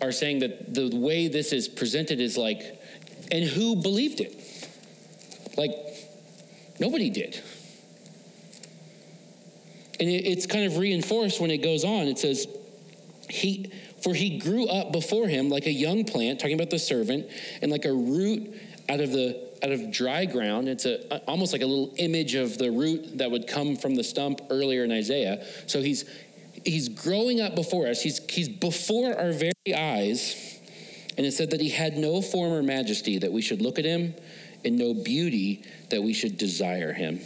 are 0.01 0.11
saying 0.11 0.39
that 0.39 0.73
the 0.73 0.89
way 0.95 1.27
this 1.27 1.53
is 1.53 1.67
presented 1.67 2.19
is 2.19 2.35
like, 2.35 2.61
and 3.31 3.43
who 3.43 3.75
believed 3.75 4.19
it? 4.19 4.35
Like, 5.55 5.71
nobody 6.79 7.11
did. 7.11 7.39
And 9.99 10.09
it's 10.09 10.47
kind 10.47 10.65
of 10.65 10.77
reinforced 10.77 11.39
when 11.39 11.51
it 11.51 11.59
goes 11.59 11.85
on. 11.85 12.07
It 12.07 12.17
says, 12.17 12.47
he, 13.31 13.71
for 14.03 14.13
he 14.13 14.37
grew 14.37 14.67
up 14.67 14.91
before 14.91 15.27
him 15.27 15.49
like 15.49 15.65
a 15.65 15.71
young 15.71 16.03
plant, 16.03 16.39
talking 16.39 16.55
about 16.55 16.69
the 16.69 16.79
servant, 16.79 17.27
and 17.61 17.71
like 17.71 17.85
a 17.85 17.93
root 17.93 18.53
out 18.89 18.99
of 18.99 19.11
the 19.11 19.49
out 19.63 19.71
of 19.71 19.91
dry 19.91 20.25
ground. 20.25 20.67
It's 20.67 20.85
a 20.85 21.23
almost 21.27 21.53
like 21.53 21.61
a 21.61 21.65
little 21.65 21.93
image 21.97 22.35
of 22.35 22.57
the 22.57 22.71
root 22.71 23.17
that 23.19 23.31
would 23.31 23.47
come 23.47 23.75
from 23.75 23.95
the 23.95 24.03
stump 24.03 24.41
earlier 24.49 24.83
in 24.83 24.91
Isaiah. 24.91 25.45
So 25.67 25.81
he's 25.81 26.05
he's 26.65 26.89
growing 26.89 27.41
up 27.41 27.55
before 27.55 27.87
us. 27.87 28.01
He's 28.01 28.19
he's 28.29 28.49
before 28.49 29.17
our 29.17 29.31
very 29.31 29.75
eyes. 29.75 30.59
And 31.17 31.25
it 31.25 31.33
said 31.33 31.51
that 31.51 31.59
he 31.59 31.69
had 31.69 31.97
no 31.97 32.21
former 32.21 32.63
majesty 32.63 33.19
that 33.19 33.31
we 33.31 33.41
should 33.41 33.61
look 33.61 33.77
at 33.77 33.85
him, 33.85 34.15
and 34.63 34.77
no 34.77 34.93
beauty 34.93 35.63
that 35.89 36.01
we 36.01 36.13
should 36.13 36.37
desire 36.37 36.93
him. 36.93 37.19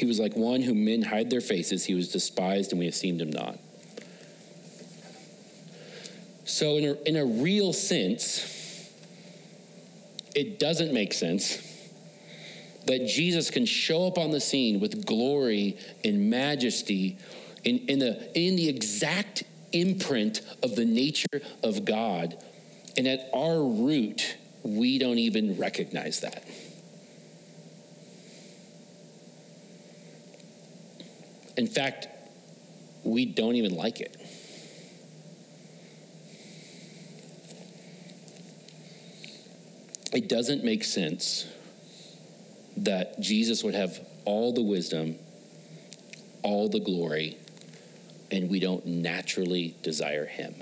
He 0.00 0.06
was 0.06 0.18
like 0.18 0.34
one 0.34 0.62
whom 0.62 0.86
men 0.86 1.02
hide 1.02 1.28
their 1.28 1.42
faces. 1.42 1.84
He 1.84 1.94
was 1.94 2.10
despised, 2.10 2.72
and 2.72 2.78
we 2.78 2.86
esteemed 2.86 3.20
him 3.20 3.30
not. 3.30 3.58
So, 6.46 6.78
in 6.78 6.84
a, 6.84 6.92
in 7.02 7.16
a 7.16 7.24
real 7.26 7.74
sense, 7.74 8.90
it 10.34 10.58
doesn't 10.58 10.94
make 10.94 11.12
sense 11.12 11.58
that 12.86 13.06
Jesus 13.06 13.50
can 13.50 13.66
show 13.66 14.06
up 14.06 14.16
on 14.16 14.30
the 14.30 14.40
scene 14.40 14.80
with 14.80 15.04
glory 15.04 15.76
and 16.02 16.30
majesty 16.30 17.18
in, 17.62 17.80
in, 17.80 17.98
the, 17.98 18.30
in 18.34 18.56
the 18.56 18.70
exact 18.70 19.42
imprint 19.72 20.40
of 20.62 20.76
the 20.76 20.86
nature 20.86 21.42
of 21.62 21.84
God. 21.84 22.42
And 22.96 23.06
at 23.06 23.28
our 23.34 23.62
root, 23.62 24.38
we 24.62 24.98
don't 24.98 25.18
even 25.18 25.58
recognize 25.58 26.20
that. 26.20 26.42
In 31.56 31.66
fact, 31.66 32.08
we 33.04 33.24
don't 33.26 33.56
even 33.56 33.74
like 33.74 34.00
it. 34.00 34.16
It 40.12 40.28
doesn't 40.28 40.64
make 40.64 40.84
sense 40.84 41.46
that 42.78 43.20
Jesus 43.20 43.62
would 43.62 43.74
have 43.74 43.98
all 44.24 44.52
the 44.52 44.62
wisdom, 44.62 45.16
all 46.42 46.68
the 46.68 46.80
glory, 46.80 47.36
and 48.30 48.50
we 48.50 48.60
don't 48.60 48.84
naturally 48.86 49.76
desire 49.82 50.26
him. 50.26 50.54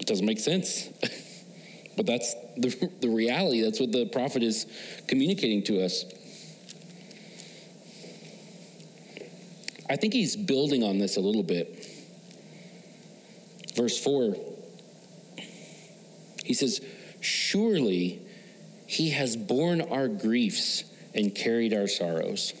It 0.00 0.06
doesn't 0.06 0.26
make 0.26 0.38
sense. 0.38 0.88
but 1.96 2.06
that's 2.06 2.34
the, 2.56 2.90
the 3.00 3.08
reality. 3.08 3.62
That's 3.62 3.80
what 3.80 3.92
the 3.92 4.06
prophet 4.06 4.42
is 4.42 4.66
communicating 5.06 5.62
to 5.64 5.84
us. 5.84 6.04
I 9.88 9.96
think 9.96 10.14
he's 10.14 10.36
building 10.36 10.82
on 10.82 10.98
this 10.98 11.16
a 11.16 11.20
little 11.20 11.42
bit. 11.42 11.86
Verse 13.74 13.98
4, 13.98 14.36
he 16.44 16.54
says, 16.54 16.80
Surely 17.20 18.20
he 18.86 19.10
has 19.10 19.36
borne 19.36 19.80
our 19.80 20.08
griefs 20.08 20.84
and 21.14 21.34
carried 21.34 21.74
our 21.74 21.88
sorrows. 21.88 22.52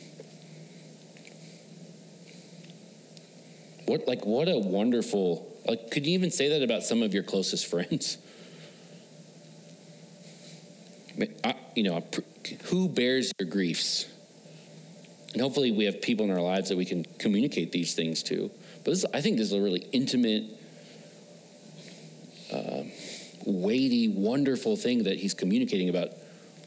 What, 3.86 4.08
like, 4.08 4.24
what 4.24 4.48
a 4.48 4.58
wonderful, 4.58 5.46
like, 5.66 5.90
could 5.90 6.06
you 6.06 6.14
even 6.14 6.30
say 6.30 6.48
that 6.48 6.62
about 6.62 6.82
some 6.82 7.02
of 7.02 7.12
your 7.14 7.22
closest 7.22 7.66
friends? 7.66 8.18
I, 11.44 11.54
you 11.76 11.84
know, 11.84 12.02
who 12.64 12.88
bears 12.88 13.30
your 13.38 13.48
griefs? 13.48 14.06
And 15.34 15.42
hopefully, 15.42 15.72
we 15.72 15.84
have 15.84 16.00
people 16.00 16.24
in 16.24 16.30
our 16.30 16.40
lives 16.40 16.68
that 16.70 16.78
we 16.78 16.84
can 16.84 17.04
communicate 17.18 17.72
these 17.72 17.94
things 17.94 18.22
to. 18.24 18.50
But 18.84 18.92
this, 18.92 19.04
I 19.12 19.20
think 19.20 19.36
this 19.36 19.48
is 19.48 19.52
a 19.52 19.60
really 19.60 19.86
intimate, 19.92 20.44
uh, 22.52 22.84
weighty, 23.44 24.08
wonderful 24.08 24.76
thing 24.76 25.02
that 25.02 25.18
he's 25.18 25.34
communicating 25.34 25.88
about 25.88 26.10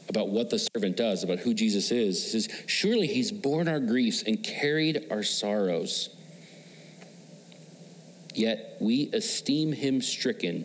about 0.08 0.28
what 0.28 0.50
the 0.50 0.58
servant 0.58 0.96
does, 0.96 1.22
about 1.22 1.38
who 1.38 1.52
Jesus 1.52 1.90
is. 1.90 2.22
He 2.22 2.40
says, 2.40 2.48
Surely 2.66 3.06
he's 3.06 3.30
borne 3.30 3.68
our 3.68 3.80
griefs 3.80 4.22
and 4.22 4.42
carried 4.42 5.06
our 5.10 5.22
sorrows. 5.22 6.10
Yet 8.34 8.76
we 8.80 9.10
esteem 9.12 9.72
him 9.72 10.00
stricken, 10.00 10.64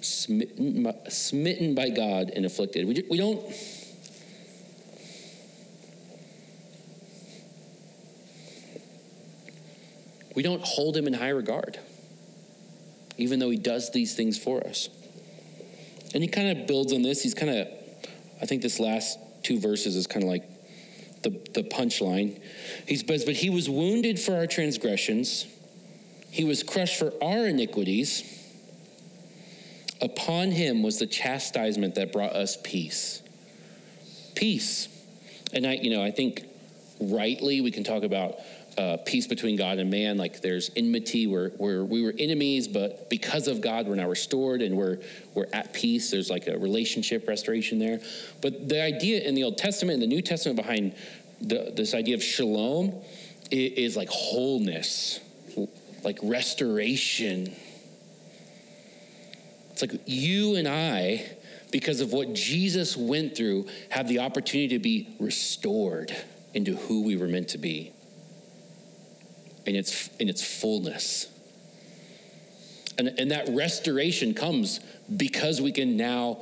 smitten, 0.00 0.92
smitten 1.08 1.74
by 1.74 1.90
God, 1.90 2.30
and 2.34 2.44
afflicted. 2.44 2.86
We, 2.86 3.04
we 3.08 3.16
don't 3.16 3.40
we 10.34 10.42
don't 10.42 10.62
hold 10.62 10.96
him 10.96 11.06
in 11.06 11.14
high 11.14 11.28
regard, 11.30 11.78
even 13.16 13.38
though 13.38 13.50
he 13.50 13.56
does 13.56 13.90
these 13.92 14.14
things 14.14 14.38
for 14.38 14.66
us. 14.66 14.88
And 16.12 16.22
he 16.22 16.28
kind 16.28 16.58
of 16.58 16.66
builds 16.66 16.92
on 16.92 17.02
this. 17.02 17.22
He's 17.22 17.34
kind 17.34 17.50
of, 17.50 17.68
I 18.40 18.46
think 18.46 18.62
this 18.62 18.78
last 18.78 19.18
two 19.42 19.58
verses 19.58 19.96
is 19.96 20.06
kind 20.06 20.22
of 20.22 20.28
like 20.28 20.44
the, 21.22 21.30
the 21.52 21.62
punchline. 21.62 22.40
He 22.86 22.96
says, 22.96 23.24
But 23.24 23.34
he 23.34 23.50
was 23.50 23.68
wounded 23.68 24.18
for 24.18 24.34
our 24.36 24.46
transgressions, 24.46 25.46
he 26.30 26.44
was 26.44 26.62
crushed 26.62 26.98
for 26.98 27.12
our 27.22 27.46
iniquities. 27.46 28.40
Upon 30.00 30.50
him 30.50 30.82
was 30.82 30.98
the 30.98 31.06
chastisement 31.06 31.94
that 31.94 32.12
brought 32.12 32.32
us 32.32 32.58
peace. 32.62 33.22
Peace. 34.34 34.88
And 35.52 35.66
I, 35.66 35.74
you 35.74 35.88
know, 35.88 36.02
I 36.02 36.10
think 36.10 36.44
rightly 37.00 37.60
we 37.60 37.70
can 37.70 37.84
talk 37.84 38.02
about 38.02 38.34
uh, 38.76 38.96
peace 39.04 39.26
between 39.26 39.56
God 39.56 39.78
and 39.78 39.90
man. 39.90 40.16
Like 40.16 40.40
there's 40.40 40.70
enmity 40.76 41.26
where, 41.26 41.50
where 41.50 41.84
we 41.84 42.02
were 42.02 42.14
enemies, 42.18 42.68
but 42.68 43.08
because 43.08 43.46
of 43.48 43.60
God, 43.60 43.86
we're 43.86 43.94
now 43.94 44.08
restored 44.08 44.62
and 44.62 44.76
we're, 44.76 44.98
we're 45.34 45.46
at 45.52 45.72
peace. 45.72 46.10
There's 46.10 46.30
like 46.30 46.46
a 46.46 46.58
relationship 46.58 47.28
restoration 47.28 47.78
there. 47.78 48.00
But 48.40 48.68
the 48.68 48.82
idea 48.82 49.22
in 49.22 49.34
the 49.34 49.44
Old 49.44 49.58
Testament 49.58 49.94
and 49.94 50.02
the 50.02 50.14
New 50.14 50.22
Testament 50.22 50.56
behind 50.56 50.94
the, 51.40 51.72
this 51.74 51.94
idea 51.94 52.14
of 52.14 52.22
shalom 52.22 53.02
is, 53.50 53.72
is 53.72 53.96
like 53.96 54.08
wholeness, 54.08 55.20
like 56.02 56.18
restoration. 56.22 57.54
It's 59.70 59.82
like 59.82 60.00
you 60.06 60.56
and 60.56 60.68
I, 60.68 61.24
because 61.70 62.00
of 62.00 62.12
what 62.12 62.34
Jesus 62.34 62.96
went 62.96 63.36
through, 63.36 63.66
have 63.90 64.08
the 64.08 64.20
opportunity 64.20 64.76
to 64.76 64.78
be 64.78 65.14
restored 65.18 66.14
into 66.54 66.76
who 66.76 67.02
we 67.02 67.16
were 67.16 67.26
meant 67.26 67.48
to 67.48 67.58
be 67.58 67.92
in 69.66 69.76
its, 69.76 70.08
in 70.18 70.28
its 70.28 70.42
fullness. 70.42 71.28
And, 72.98 73.08
and 73.18 73.30
that 73.30 73.48
restoration 73.48 74.34
comes 74.34 74.80
because 75.16 75.60
we 75.60 75.72
can 75.72 75.96
now 75.96 76.38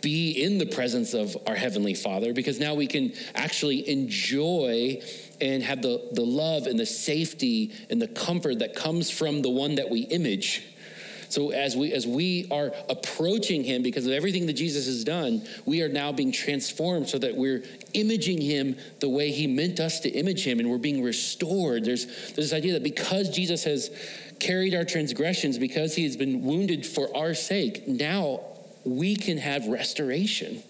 be 0.00 0.30
in 0.30 0.58
the 0.58 0.66
presence 0.66 1.14
of 1.14 1.36
our 1.46 1.54
Heavenly 1.54 1.94
Father, 1.94 2.32
because 2.32 2.60
now 2.60 2.74
we 2.74 2.86
can 2.86 3.12
actually 3.34 3.88
enjoy 3.88 5.00
and 5.40 5.62
have 5.62 5.82
the, 5.82 6.08
the 6.12 6.22
love 6.22 6.66
and 6.66 6.78
the 6.78 6.86
safety 6.86 7.72
and 7.90 8.00
the 8.00 8.08
comfort 8.08 8.60
that 8.60 8.76
comes 8.76 9.10
from 9.10 9.42
the 9.42 9.50
one 9.50 9.76
that 9.76 9.90
we 9.90 10.00
image. 10.00 10.62
So 11.32 11.50
as 11.50 11.74
we 11.74 11.94
as 11.94 12.06
we 12.06 12.46
are 12.50 12.74
approaching 12.90 13.64
him 13.64 13.82
because 13.82 14.04
of 14.04 14.12
everything 14.12 14.44
that 14.48 14.52
Jesus 14.52 14.84
has 14.84 15.02
done, 15.02 15.40
we 15.64 15.80
are 15.80 15.88
now 15.88 16.12
being 16.12 16.30
transformed 16.30 17.08
so 17.08 17.16
that 17.16 17.34
we're 17.34 17.64
imaging 17.94 18.38
him 18.38 18.76
the 19.00 19.08
way 19.08 19.30
he 19.30 19.46
meant 19.46 19.80
us 19.80 20.00
to 20.00 20.10
image 20.10 20.46
him 20.46 20.60
and 20.60 20.70
we're 20.70 20.76
being 20.76 21.02
restored. 21.02 21.86
There's, 21.86 22.04
there's 22.04 22.50
this 22.50 22.52
idea 22.52 22.74
that 22.74 22.82
because 22.82 23.30
Jesus 23.30 23.64
has 23.64 23.90
carried 24.40 24.74
our 24.74 24.84
transgressions, 24.84 25.56
because 25.56 25.94
he 25.94 26.04
has 26.04 26.18
been 26.18 26.42
wounded 26.42 26.84
for 26.84 27.08
our 27.16 27.32
sake, 27.32 27.88
now 27.88 28.40
we 28.84 29.16
can 29.16 29.38
have 29.38 29.68
restoration 29.68 30.62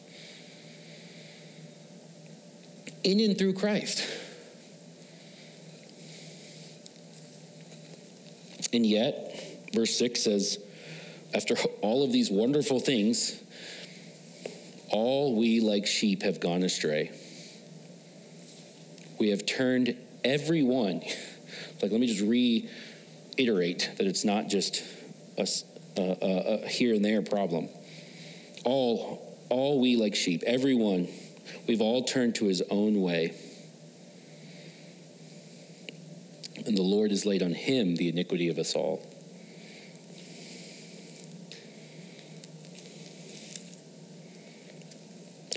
in 3.03 3.19
and 3.19 3.37
through 3.37 3.55
Christ. 3.55 4.07
And 8.73 8.87
yet, 8.87 9.52
verse 9.73 9.97
6 9.97 10.21
says, 10.21 10.59
after 11.35 11.57
all 11.81 12.05
of 12.05 12.13
these 12.13 12.31
wonderful 12.31 12.81
things, 12.81 13.43
all 14.91 15.37
we 15.37 15.61
like 15.61 15.87
sheep 15.87 16.23
have 16.23 16.41
gone 16.41 16.63
astray. 16.63 17.11
We 19.19 19.31
have 19.31 19.47
turned 19.47 19.97
every 20.25 20.63
one. 20.63 21.01
like, 21.83 21.91
let 21.91 22.01
me 22.01 22.07
just 22.07 22.21
reiterate 22.21 23.91
that 23.97 24.07
it's 24.07 24.25
not 24.25 24.49
just 24.49 24.83
a, 25.39 25.47
a 25.97 26.69
here 26.69 26.95
and 26.95 27.05
there 27.05 27.23
problem. 27.23 27.69
All, 28.65 29.37
all 29.49 29.81
we 29.81 29.97
like 29.97 30.15
sheep, 30.15 30.43
everyone, 30.47 31.09
we've 31.67 31.81
all 31.81 32.05
turned 32.05 32.35
to 32.37 32.47
his 32.47 32.63
own 32.71 33.01
way. 33.01 33.35
And 36.67 36.77
the 36.77 36.83
Lord 36.83 37.11
has 37.11 37.27
laid 37.27 37.43
on 37.43 37.55
him 37.55 37.97
the 37.97 38.09
iniquity 38.09 38.49
of 38.49 38.59
us 38.59 38.75
all. 38.75 39.03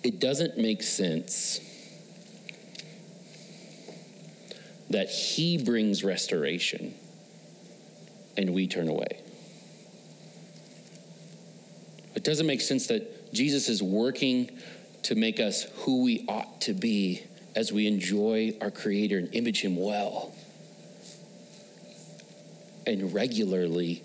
It 0.05 0.19
doesn't 0.19 0.55
make 0.55 0.83
sense 0.83 1.59
that 4.91 5.09
he 5.09 5.57
brings 5.57 6.03
restoration 6.03 6.93
and 8.37 8.53
we 8.53 8.67
turn 8.67 8.87
away. 8.87 9.19
It 12.13 12.23
doesn't 12.23 12.45
make 12.45 12.61
sense 12.61 12.85
that 12.85 13.33
Jesus 13.33 13.67
is 13.67 13.81
working 13.81 14.51
to 15.01 15.15
make 15.15 15.39
us 15.39 15.63
who 15.77 16.03
we 16.03 16.23
ought 16.27 16.61
to 16.61 16.75
be 16.75 17.23
as 17.55 17.73
we 17.73 17.87
enjoy 17.87 18.55
our 18.61 18.69
Creator 18.69 19.17
and 19.17 19.33
image 19.33 19.61
Him 19.61 19.75
well. 19.75 20.35
And 22.85 23.11
regularly, 23.11 24.03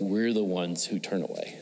we're 0.00 0.32
the 0.32 0.42
ones 0.42 0.86
who 0.86 0.98
turn 0.98 1.22
away. 1.22 1.56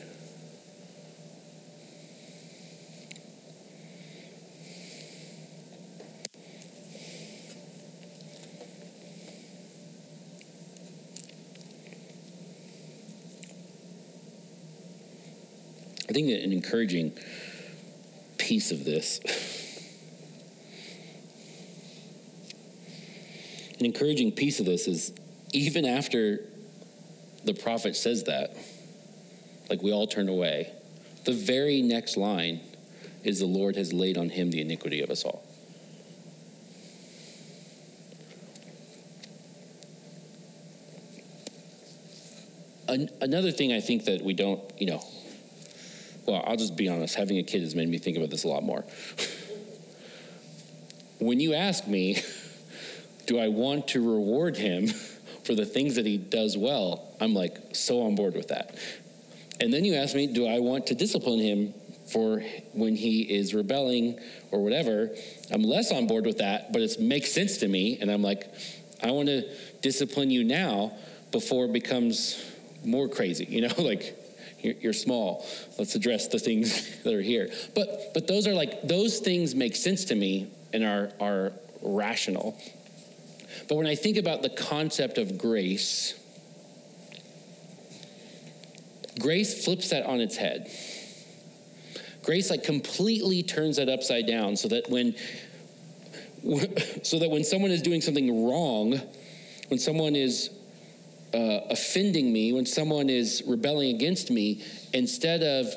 Think 16.15 16.29
an 16.29 16.53
encouraging 16.53 17.11
piece 18.37 18.71
of 18.71 18.85
this, 18.85 19.19
an 23.77 23.85
encouraging 23.85 24.31
piece 24.31 24.61
of 24.61 24.65
this 24.65 24.87
is 24.87 25.11
even 25.51 25.83
after 25.83 26.39
the 27.43 27.53
prophet 27.53 27.97
says 27.97 28.23
that, 28.23 28.55
like 29.69 29.83
we 29.83 29.91
all 29.91 30.07
turn 30.07 30.29
away, 30.29 30.71
the 31.25 31.33
very 31.33 31.81
next 31.81 32.15
line 32.15 32.61
is 33.25 33.39
the 33.39 33.45
Lord 33.45 33.75
has 33.75 33.91
laid 33.91 34.17
on 34.17 34.29
him 34.29 34.51
the 34.51 34.61
iniquity 34.61 35.01
of 35.01 35.09
us 35.09 35.25
all. 35.25 35.43
An- 42.87 43.09
another 43.19 43.51
thing 43.51 43.73
I 43.73 43.81
think 43.81 44.05
that 44.05 44.21
we 44.21 44.33
don't, 44.33 44.61
you 44.79 44.87
know, 44.87 45.03
well, 46.25 46.43
I'll 46.45 46.57
just 46.57 46.75
be 46.75 46.89
honest, 46.89 47.15
having 47.15 47.37
a 47.37 47.43
kid 47.43 47.61
has 47.61 47.75
made 47.75 47.89
me 47.89 47.97
think 47.97 48.17
about 48.17 48.29
this 48.29 48.43
a 48.43 48.47
lot 48.47 48.63
more. 48.63 48.83
when 51.19 51.39
you 51.39 51.53
ask 51.53 51.87
me, 51.87 52.21
do 53.25 53.39
I 53.39 53.47
want 53.47 53.89
to 53.89 54.01
reward 54.01 54.57
him 54.57 54.87
for 55.43 55.53
the 55.55 55.65
things 55.65 55.95
that 55.95 56.05
he 56.05 56.17
does 56.17 56.57
well, 56.57 57.07
I'm 57.21 57.33
like 57.33 57.75
so 57.75 58.01
on 58.01 58.15
board 58.15 58.33
with 58.33 58.49
that. 58.49 58.75
And 59.59 59.71
then 59.71 59.85
you 59.85 59.95
ask 59.95 60.15
me, 60.15 60.27
do 60.27 60.47
I 60.47 60.59
want 60.59 60.87
to 60.87 60.95
discipline 60.95 61.39
him 61.39 61.73
for 62.11 62.43
when 62.73 62.95
he 62.95 63.21
is 63.21 63.53
rebelling 63.53 64.19
or 64.51 64.63
whatever? 64.63 65.11
I'm 65.51 65.63
less 65.63 65.91
on 65.91 66.07
board 66.07 66.25
with 66.25 66.39
that, 66.39 66.73
but 66.73 66.81
it 66.81 66.99
makes 66.99 67.31
sense 67.31 67.57
to 67.59 67.67
me. 67.67 67.99
And 68.01 68.11
I'm 68.11 68.21
like, 68.21 68.51
I 69.01 69.11
want 69.11 69.27
to 69.27 69.47
discipline 69.81 70.31
you 70.31 70.43
now 70.43 70.93
before 71.31 71.65
it 71.65 71.73
becomes 71.73 72.43
more 72.83 73.07
crazy, 73.07 73.45
you 73.45 73.61
know, 73.61 73.73
like 73.77 74.17
you're, 74.73 74.93
small. 74.93 75.45
Let's 75.77 75.95
address 75.95 76.27
the 76.27 76.39
things 76.39 76.97
that 77.03 77.13
are 77.13 77.21
here. 77.21 77.51
But 77.73 78.13
but 78.13 78.27
those 78.27 78.47
are 78.47 78.53
like 78.53 78.81
those 78.83 79.19
things 79.19 79.55
make 79.55 79.75
sense 79.75 80.05
to 80.05 80.15
me 80.15 80.51
and 80.73 80.83
are 80.83 81.11
are 81.19 81.53
rational. 81.81 82.57
But 83.67 83.75
when 83.75 83.87
I 83.87 83.95
think 83.95 84.17
about 84.17 84.41
the 84.41 84.49
concept 84.49 85.17
of 85.17 85.37
grace, 85.37 86.13
grace 89.19 89.63
flips 89.63 89.89
that 89.89 90.05
on 90.05 90.19
its 90.19 90.35
head. 90.35 90.69
Grace 92.23 92.49
like 92.49 92.63
completely 92.63 93.43
turns 93.43 93.77
that 93.77 93.87
upside 93.87 94.25
down 94.25 94.55
so 94.55 94.67
that 94.67 94.89
when 94.89 95.15
so 97.03 97.19
that 97.19 97.29
when 97.29 97.43
someone 97.43 97.71
is 97.71 97.81
doing 97.81 98.01
something 98.01 98.47
wrong, 98.47 98.99
when 99.69 99.79
someone 99.79 100.15
is 100.15 100.49
uh, 101.35 101.67
offending 101.69 102.31
me, 102.31 102.53
when 102.53 102.65
someone 102.65 103.09
is 103.09 103.43
rebelling 103.45 103.93
against 103.93 104.31
me, 104.31 104.63
instead 104.93 105.43
of 105.43 105.73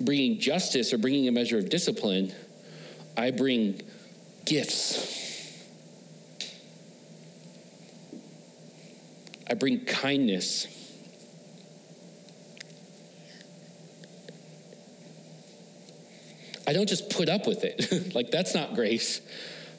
bringing 0.00 0.40
justice 0.40 0.92
or 0.92 0.98
bringing 0.98 1.28
a 1.28 1.32
measure 1.32 1.58
of 1.58 1.68
discipline, 1.68 2.32
I 3.16 3.30
bring 3.30 3.82
gifts. 4.46 5.20
I 9.48 9.54
bring 9.54 9.84
kindness. 9.84 10.66
I 16.66 16.72
don't 16.72 16.88
just 16.88 17.10
put 17.10 17.28
up 17.28 17.46
with 17.46 17.64
it. 17.64 18.14
like, 18.14 18.30
that's 18.30 18.54
not 18.54 18.74
grace. 18.74 19.20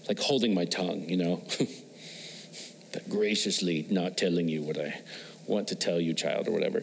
Like 0.08 0.20
holding 0.20 0.54
my 0.54 0.66
tongue, 0.66 1.10
you 1.10 1.18
know? 1.18 1.44
graciously 3.10 3.86
not 3.90 4.18
telling 4.18 4.48
you 4.48 4.62
what 4.62 4.80
I 4.80 5.00
want 5.48 5.68
to 5.70 5.76
tell 5.76 6.00
you, 6.00 6.14
child, 6.14 6.48
or 6.48 6.52
whatever. 6.52 6.82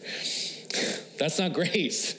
That's 1.17 1.39
not 1.39 1.53
grace. 1.53 2.15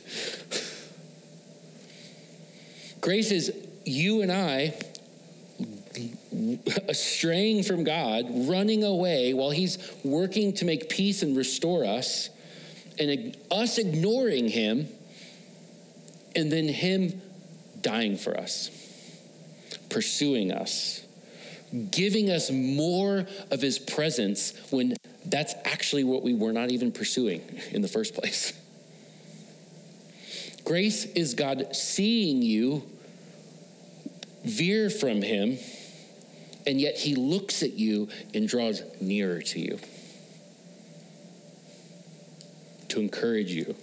Grace 3.00 3.30
is 3.30 3.52
you 3.84 4.22
and 4.22 4.30
I 4.30 4.74
straying 6.92 7.62
from 7.64 7.84
God, 7.84 8.26
running 8.48 8.84
away 8.84 9.34
while 9.34 9.50
He's 9.50 9.78
working 10.04 10.52
to 10.54 10.64
make 10.64 10.88
peace 10.88 11.22
and 11.22 11.36
restore 11.36 11.84
us, 11.84 12.30
and 12.98 13.36
us 13.50 13.78
ignoring 13.78 14.48
Him, 14.48 14.88
and 16.34 16.50
then 16.50 16.68
Him 16.68 17.20
dying 17.80 18.16
for 18.16 18.36
us, 18.36 18.70
pursuing 19.88 20.52
us 20.52 21.04
giving 21.90 22.30
us 22.30 22.50
more 22.50 23.26
of 23.50 23.60
his 23.60 23.78
presence 23.78 24.52
when 24.70 24.96
that's 25.24 25.54
actually 25.64 26.04
what 26.04 26.22
we 26.22 26.34
were 26.34 26.52
not 26.52 26.70
even 26.70 26.92
pursuing 26.92 27.40
in 27.70 27.82
the 27.82 27.88
first 27.88 28.14
place. 28.14 28.52
Grace 30.64 31.04
is 31.04 31.34
God 31.34 31.74
seeing 31.74 32.42
you 32.42 32.84
veer 34.44 34.90
from 34.90 35.22
him, 35.22 35.58
and 36.66 36.80
yet 36.80 36.96
he 36.96 37.14
looks 37.14 37.62
at 37.62 37.72
you 37.72 38.08
and 38.34 38.48
draws 38.48 38.82
nearer 39.00 39.40
to 39.42 39.60
you 39.60 39.78
to 42.92 43.00
encourage 43.00 43.50
you, 43.50 43.74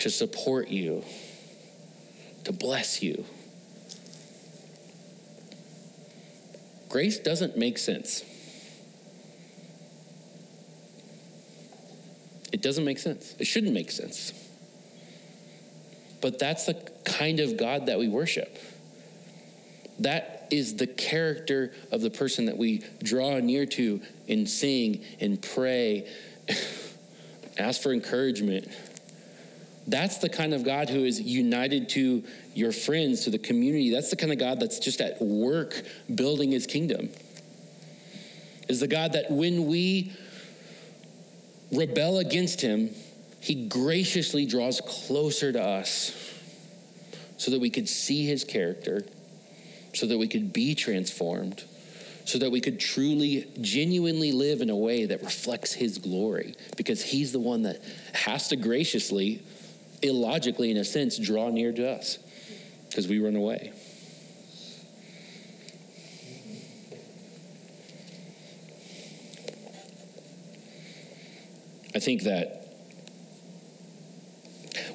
to 0.00 0.10
support 0.10 0.68
you, 0.68 1.04
to 2.42 2.52
bless 2.52 3.00
you. 3.00 3.24
Grace 6.90 7.20
doesn't 7.20 7.56
make 7.56 7.78
sense. 7.78 8.24
It 12.52 12.60
doesn't 12.60 12.84
make 12.84 12.98
sense. 12.98 13.36
It 13.38 13.46
shouldn't 13.46 13.72
make 13.72 13.92
sense. 13.92 14.32
But 16.20 16.38
that's 16.38 16.66
the 16.66 16.74
kind 17.04 17.40
of 17.40 17.56
God 17.56 17.86
that 17.86 17.98
we 17.98 18.08
worship. 18.08 18.58
That 20.00 20.48
is 20.50 20.76
the 20.76 20.88
character 20.88 21.72
of 21.92 22.00
the 22.00 22.10
person 22.10 22.46
that 22.46 22.58
we 22.58 22.82
draw 23.02 23.38
near 23.38 23.66
to 23.66 24.00
and 24.28 24.48
sing 24.48 25.04
and 25.20 25.40
pray 25.40 26.08
ask 27.58 27.80
for 27.80 27.92
encouragement. 27.92 28.68
That's 29.90 30.18
the 30.18 30.28
kind 30.28 30.54
of 30.54 30.64
God 30.64 30.88
who 30.88 31.04
is 31.04 31.20
united 31.20 31.88
to 31.90 32.22
your 32.54 32.70
friends, 32.70 33.24
to 33.24 33.30
the 33.30 33.38
community. 33.38 33.90
That's 33.90 34.10
the 34.10 34.16
kind 34.16 34.32
of 34.32 34.38
God 34.38 34.60
that's 34.60 34.78
just 34.78 35.00
at 35.00 35.20
work 35.20 35.82
building 36.14 36.52
his 36.52 36.66
kingdom. 36.66 37.10
Is 38.68 38.78
the 38.78 38.86
God 38.86 39.14
that 39.14 39.32
when 39.32 39.66
we 39.66 40.12
rebel 41.72 42.18
against 42.18 42.60
him, 42.60 42.90
he 43.40 43.66
graciously 43.66 44.46
draws 44.46 44.80
closer 44.80 45.50
to 45.50 45.60
us 45.60 46.14
so 47.36 47.50
that 47.50 47.60
we 47.60 47.70
could 47.70 47.88
see 47.88 48.26
his 48.26 48.44
character, 48.44 49.04
so 49.92 50.06
that 50.06 50.18
we 50.18 50.28
could 50.28 50.52
be 50.52 50.76
transformed, 50.76 51.64
so 52.26 52.38
that 52.38 52.52
we 52.52 52.60
could 52.60 52.78
truly, 52.78 53.48
genuinely 53.60 54.30
live 54.30 54.60
in 54.60 54.70
a 54.70 54.76
way 54.76 55.06
that 55.06 55.20
reflects 55.22 55.72
his 55.72 55.98
glory, 55.98 56.54
because 56.76 57.02
he's 57.02 57.32
the 57.32 57.40
one 57.40 57.62
that 57.62 57.82
has 58.12 58.48
to 58.48 58.56
graciously, 58.56 59.42
illogically, 60.02 60.70
in 60.70 60.76
a 60.76 60.84
sense, 60.84 61.18
draw 61.18 61.50
near 61.50 61.72
to 61.72 61.90
us 61.90 62.18
because 62.88 63.08
we 63.08 63.18
run 63.18 63.36
away. 63.36 63.72
I 71.94 71.98
think 71.98 72.22
that 72.22 72.60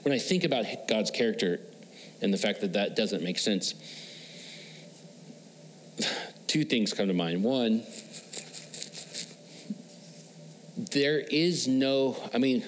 when 0.03 0.13
I 0.13 0.17
think 0.17 0.43
about 0.43 0.65
God's 0.87 1.11
character 1.11 1.59
and 2.21 2.33
the 2.33 2.37
fact 2.37 2.61
that 2.61 2.73
that 2.73 2.95
doesn't 2.95 3.23
make 3.23 3.37
sense, 3.37 3.75
two 6.47 6.63
things 6.63 6.93
come 6.93 7.07
to 7.07 7.13
mind. 7.13 7.43
One, 7.43 7.83
there 10.91 11.19
is 11.19 11.67
no, 11.67 12.17
I 12.33 12.37
mean, 12.37 12.63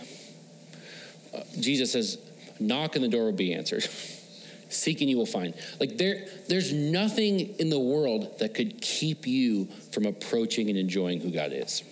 uh, 1.34 1.41
Jesus 1.60 1.91
says, 1.91 2.17
knock 2.60 2.96
and 2.96 3.04
the 3.04 3.10
door 3.10 3.26
will 3.26 3.32
be 3.32 3.54
answered. 3.54 3.88
Seeking 4.70 5.08
you 5.08 5.17
will 5.17 5.26
find. 5.26 5.54
Like 5.80 5.98
there, 5.98 6.26
there's 6.50 6.74
nothing 6.74 7.56
in 7.58 7.70
the 7.70 7.80
world 7.80 8.39
that 8.39 8.54
could 8.54 8.82
keep 8.82 9.26
you 9.26 9.70
from 9.91 10.06
approaching 10.06 10.70
and 10.70 10.78
enjoying 10.78 11.22
who 11.22 11.32
God 11.32 11.54
is. 11.54 11.84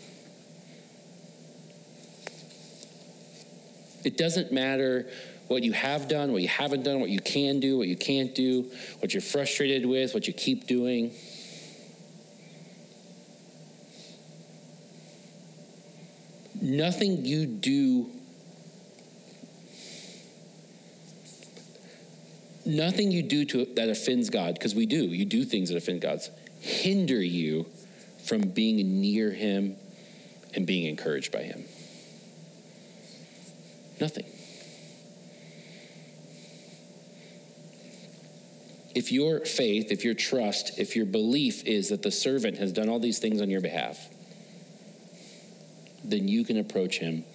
It 4.03 4.17
doesn't 4.17 4.51
matter 4.51 5.07
what 5.47 5.63
you 5.63 5.73
have 5.73 6.07
done, 6.07 6.31
what 6.31 6.41
you 6.41 6.47
haven't 6.47 6.83
done, 6.83 6.99
what 6.99 7.09
you 7.09 7.19
can 7.19 7.59
do, 7.59 7.77
what 7.77 7.87
you 7.87 7.95
can't 7.95 8.33
do, 8.33 8.71
what 8.99 9.13
you're 9.13 9.21
frustrated 9.21 9.85
with, 9.85 10.13
what 10.13 10.27
you 10.27 10.33
keep 10.33 10.67
doing. 10.67 11.11
Nothing 16.61 17.25
you 17.25 17.45
do, 17.45 18.09
nothing 22.65 23.11
you 23.11 23.23
do 23.23 23.45
to, 23.45 23.65
that 23.75 23.89
offends 23.89 24.29
God, 24.29 24.55
because 24.55 24.75
we 24.75 24.85
do, 24.85 25.05
you 25.05 25.25
do 25.25 25.43
things 25.43 25.69
that 25.69 25.77
offend 25.77 26.01
God, 26.01 26.19
hinder 26.59 27.21
you 27.21 27.65
from 28.25 28.41
being 28.41 29.01
near 29.01 29.31
Him 29.31 29.75
and 30.53 30.65
being 30.65 30.85
encouraged 30.85 31.31
by 31.31 31.43
Him. 31.43 31.63
Nothing. 33.99 34.25
If 38.93 39.11
your 39.11 39.41
faith, 39.41 39.91
if 39.91 40.05
your 40.05 40.13
trust, 40.13 40.79
if 40.79 40.95
your 40.95 41.05
belief 41.05 41.63
is 41.65 41.89
that 41.89 42.01
the 42.01 42.11
servant 42.11 42.57
has 42.57 42.71
done 42.71 42.87
all 42.87 42.99
these 42.99 43.19
things 43.19 43.41
on 43.41 43.49
your 43.49 43.59
behalf, 43.59 44.09
then 46.03 46.27
you 46.27 46.45
can 46.45 46.57
approach 46.57 46.97
him 46.97 47.25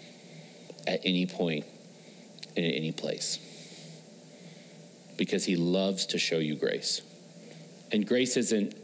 at 0.86 1.00
any 1.04 1.26
point 1.26 1.66
and 2.56 2.64
at 2.64 2.72
any 2.72 2.92
place 2.92 3.38
because 5.20 5.44
he 5.44 5.54
loves 5.54 6.06
to 6.06 6.18
show 6.18 6.38
you 6.38 6.54
grace. 6.56 7.02
And 7.92 8.06
grace 8.06 8.38
isn't, 8.38 8.74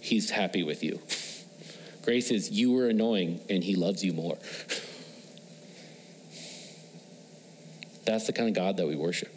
he's 0.00 0.30
happy 0.30 0.62
with 0.62 0.82
you. 0.82 0.98
Grace 2.02 2.30
is, 2.30 2.50
you 2.50 2.72
were 2.72 2.88
annoying 2.88 3.38
and 3.50 3.62
he 3.62 3.76
loves 3.76 4.02
you 4.02 4.14
more. 4.14 4.38
That's 8.06 8.26
the 8.26 8.32
kind 8.32 8.48
of 8.48 8.54
God 8.54 8.78
that 8.78 8.86
we 8.86 8.96
worship. 8.96 9.28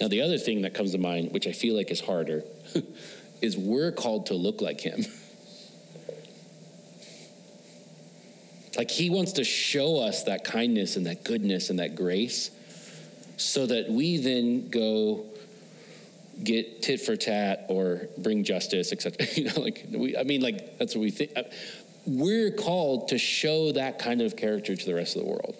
Now, 0.00 0.08
the 0.08 0.22
other 0.22 0.38
thing 0.38 0.62
that 0.62 0.72
comes 0.72 0.92
to 0.92 0.98
mind, 0.98 1.32
which 1.32 1.46
I 1.46 1.52
feel 1.52 1.76
like 1.76 1.90
is 1.90 2.00
harder, 2.00 2.42
is 3.42 3.58
we're 3.58 3.92
called 3.92 4.24
to 4.26 4.34
look 4.34 4.62
like 4.62 4.80
Him. 4.80 5.04
like 8.78 8.90
He 8.90 9.10
wants 9.10 9.32
to 9.32 9.44
show 9.44 9.98
us 9.98 10.24
that 10.24 10.44
kindness 10.44 10.96
and 10.96 11.04
that 11.04 11.24
goodness 11.24 11.68
and 11.68 11.78
that 11.78 11.94
grace 11.94 12.50
so 13.40 13.66
that 13.66 13.90
we 13.90 14.18
then 14.18 14.68
go 14.68 15.24
get 16.42 16.82
tit 16.82 17.00
for 17.00 17.16
tat 17.16 17.66
or 17.68 18.08
bring 18.18 18.44
justice, 18.44 18.92
etc. 18.92 19.26
you 19.34 19.44
know, 19.44 19.60
like 19.60 19.86
we, 19.90 20.16
I 20.16 20.24
mean, 20.24 20.40
like 20.40 20.78
that's 20.78 20.94
what 20.94 21.02
we 21.02 21.10
think. 21.10 21.32
Uh, 21.36 21.42
we're 22.06 22.50
called 22.50 23.08
to 23.08 23.18
show 23.18 23.72
that 23.72 23.98
kind 23.98 24.20
of 24.20 24.36
character 24.36 24.74
to 24.74 24.86
the 24.86 24.94
rest 24.94 25.16
of 25.16 25.22
the 25.22 25.28
world. 25.28 25.54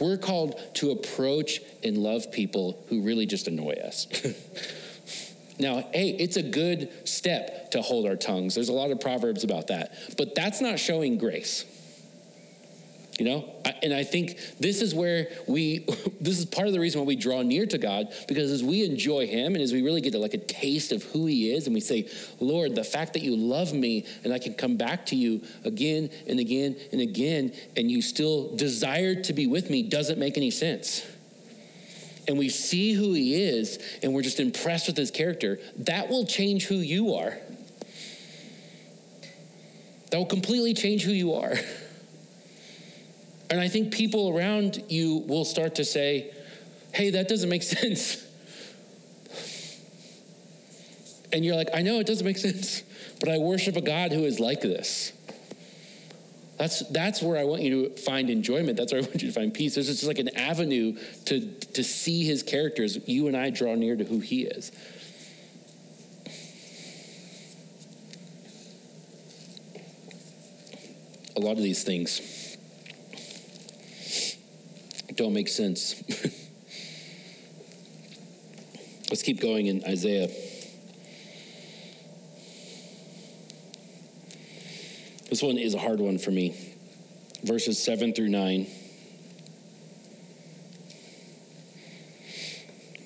We're 0.00 0.16
called 0.16 0.58
to 0.74 0.92
approach 0.92 1.60
and 1.82 1.98
love 1.98 2.30
people 2.30 2.82
who 2.88 3.02
really 3.02 3.26
just 3.26 3.48
annoy 3.48 3.74
us. 3.84 4.06
now, 5.58 5.84
hey, 5.92 6.10
it's 6.10 6.36
a 6.36 6.42
good 6.42 6.90
step 7.06 7.72
to 7.72 7.82
hold 7.82 8.06
our 8.06 8.16
tongues. 8.16 8.54
There's 8.54 8.68
a 8.68 8.74
lot 8.74 8.90
of 8.90 9.00
proverbs 9.00 9.44
about 9.44 9.66
that, 9.68 9.92
but 10.16 10.34
that's 10.34 10.60
not 10.60 10.78
showing 10.78 11.18
grace. 11.18 11.64
You 13.18 13.24
know, 13.24 13.52
and 13.82 13.92
I 13.92 14.04
think 14.04 14.38
this 14.60 14.80
is 14.80 14.94
where 14.94 15.26
we, 15.48 15.78
this 16.20 16.38
is 16.38 16.44
part 16.44 16.68
of 16.68 16.72
the 16.72 16.78
reason 16.78 17.00
why 17.00 17.06
we 17.06 17.16
draw 17.16 17.42
near 17.42 17.66
to 17.66 17.76
God, 17.76 18.12
because 18.28 18.52
as 18.52 18.62
we 18.62 18.84
enjoy 18.84 19.26
Him 19.26 19.54
and 19.54 19.62
as 19.62 19.72
we 19.72 19.82
really 19.82 20.00
get 20.00 20.12
to 20.12 20.20
like 20.20 20.34
a 20.34 20.38
taste 20.38 20.92
of 20.92 21.02
who 21.02 21.26
He 21.26 21.52
is, 21.52 21.66
and 21.66 21.74
we 21.74 21.80
say, 21.80 22.08
Lord, 22.38 22.76
the 22.76 22.84
fact 22.84 23.14
that 23.14 23.22
you 23.22 23.34
love 23.34 23.72
me 23.72 24.06
and 24.22 24.32
I 24.32 24.38
can 24.38 24.54
come 24.54 24.76
back 24.76 25.06
to 25.06 25.16
you 25.16 25.42
again 25.64 26.10
and 26.28 26.38
again 26.38 26.76
and 26.92 27.00
again, 27.00 27.52
and 27.76 27.90
you 27.90 28.02
still 28.02 28.54
desire 28.54 29.20
to 29.22 29.32
be 29.32 29.48
with 29.48 29.68
me 29.68 29.82
doesn't 29.82 30.18
make 30.20 30.36
any 30.36 30.52
sense. 30.52 31.04
And 32.28 32.38
we 32.38 32.50
see 32.50 32.92
who 32.92 33.14
He 33.14 33.42
is 33.42 33.80
and 34.00 34.14
we're 34.14 34.22
just 34.22 34.38
impressed 34.38 34.86
with 34.86 34.96
His 34.96 35.10
character, 35.10 35.58
that 35.78 36.08
will 36.08 36.24
change 36.24 36.66
who 36.66 36.76
you 36.76 37.14
are. 37.14 37.36
That 40.12 40.18
will 40.18 40.26
completely 40.26 40.72
change 40.72 41.02
who 41.02 41.10
you 41.10 41.34
are. 41.34 41.54
And 43.50 43.60
I 43.60 43.68
think 43.68 43.92
people 43.92 44.36
around 44.36 44.84
you 44.88 45.24
will 45.26 45.44
start 45.44 45.76
to 45.76 45.84
say, 45.84 46.30
hey, 46.92 47.10
that 47.10 47.28
doesn't 47.28 47.48
make 47.48 47.62
sense. 47.64 48.24
And 51.32 51.44
you're 51.44 51.56
like, 51.56 51.68
I 51.74 51.82
know 51.82 52.00
it 52.00 52.06
doesn't 52.06 52.26
make 52.26 52.38
sense, 52.38 52.82
but 53.20 53.28
I 53.28 53.38
worship 53.38 53.76
a 53.76 53.80
God 53.80 54.12
who 54.12 54.24
is 54.24 54.40
like 54.40 54.60
this. 54.60 55.12
That's, 56.58 56.80
that's 56.88 57.22
where 57.22 57.38
I 57.38 57.44
want 57.44 57.62
you 57.62 57.88
to 57.88 57.96
find 57.96 58.30
enjoyment. 58.30 58.76
That's 58.76 58.92
where 58.92 59.00
I 59.00 59.04
want 59.04 59.22
you 59.22 59.28
to 59.28 59.34
find 59.34 59.54
peace. 59.54 59.76
There's 59.76 59.86
just 59.86 60.04
like 60.04 60.18
an 60.18 60.34
avenue 60.36 60.98
to, 61.26 61.40
to 61.50 61.84
see 61.84 62.24
his 62.24 62.42
characters. 62.42 62.98
You 63.06 63.28
and 63.28 63.36
I 63.36 63.50
draw 63.50 63.74
near 63.74 63.94
to 63.94 64.04
who 64.04 64.18
he 64.18 64.42
is. 64.42 64.72
A 71.36 71.40
lot 71.40 71.52
of 71.52 71.62
these 71.62 71.84
things 71.84 72.37
don't 75.18 75.34
make 75.34 75.48
sense. 75.48 76.00
Let's 79.10 79.22
keep 79.22 79.40
going 79.40 79.66
in 79.66 79.82
Isaiah. 79.84 80.28
This 85.28 85.42
one 85.42 85.58
is 85.58 85.74
a 85.74 85.78
hard 85.78 85.98
one 85.98 86.18
for 86.18 86.30
me. 86.30 86.54
Verses 87.42 87.82
7 87.82 88.14
through 88.14 88.28
9. 88.28 88.68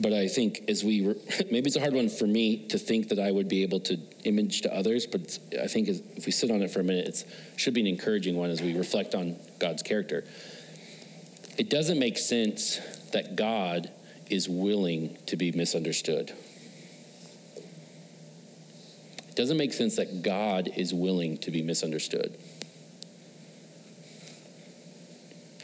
But 0.01 0.13
I 0.13 0.29
think 0.29 0.65
as 0.69 0.85
we, 0.85 1.07
re- 1.07 1.15
maybe 1.51 1.69
it's 1.69 1.77
a 1.77 1.81
hard 1.81 1.95
one 1.95 2.11
for 2.11 2.27
me 2.27 2.67
to 2.69 2.79
think 2.79 3.09
that 3.09 3.19
I 3.19 3.31
would 3.31 3.49
be 3.49 3.63
able 3.63 3.81
to 3.81 3.97
image 4.25 4.61
to 4.63 4.75
others, 4.75 5.07
but 5.07 5.39
I 5.63 5.67
think 5.67 5.89
if 5.89 6.27
we 6.27 6.33
sit 6.33 6.51
on 6.51 6.61
it 6.61 6.71
for 6.71 6.81
a 6.81 6.85
minute, 6.85 7.09
it 7.09 7.25
should 7.57 7.73
be 7.73 7.81
an 7.81 7.87
encouraging 7.87 8.37
one 8.37 8.51
as 8.51 8.61
we 8.61 8.77
reflect 8.77 9.15
on 9.15 9.37
God's 9.59 9.83
character 9.83 10.25
it 11.59 11.69
doesn't 11.69 11.99
make 11.99 12.19
sense 12.19 12.81
that 13.13 13.37
God 13.37 13.91
is 14.31 14.49
willing 14.49 15.17
to 15.27 15.37
be 15.37 15.53
misunderstood. 15.53 16.33
It 19.29 19.37
doesn't 19.37 19.57
make 19.57 19.73
sense 19.73 19.97
that 19.97 20.23
God 20.23 20.71
is 20.77 20.93
willing 20.93 21.39
to 21.39 21.51
be 21.51 21.63
misunderstood. 21.63 22.37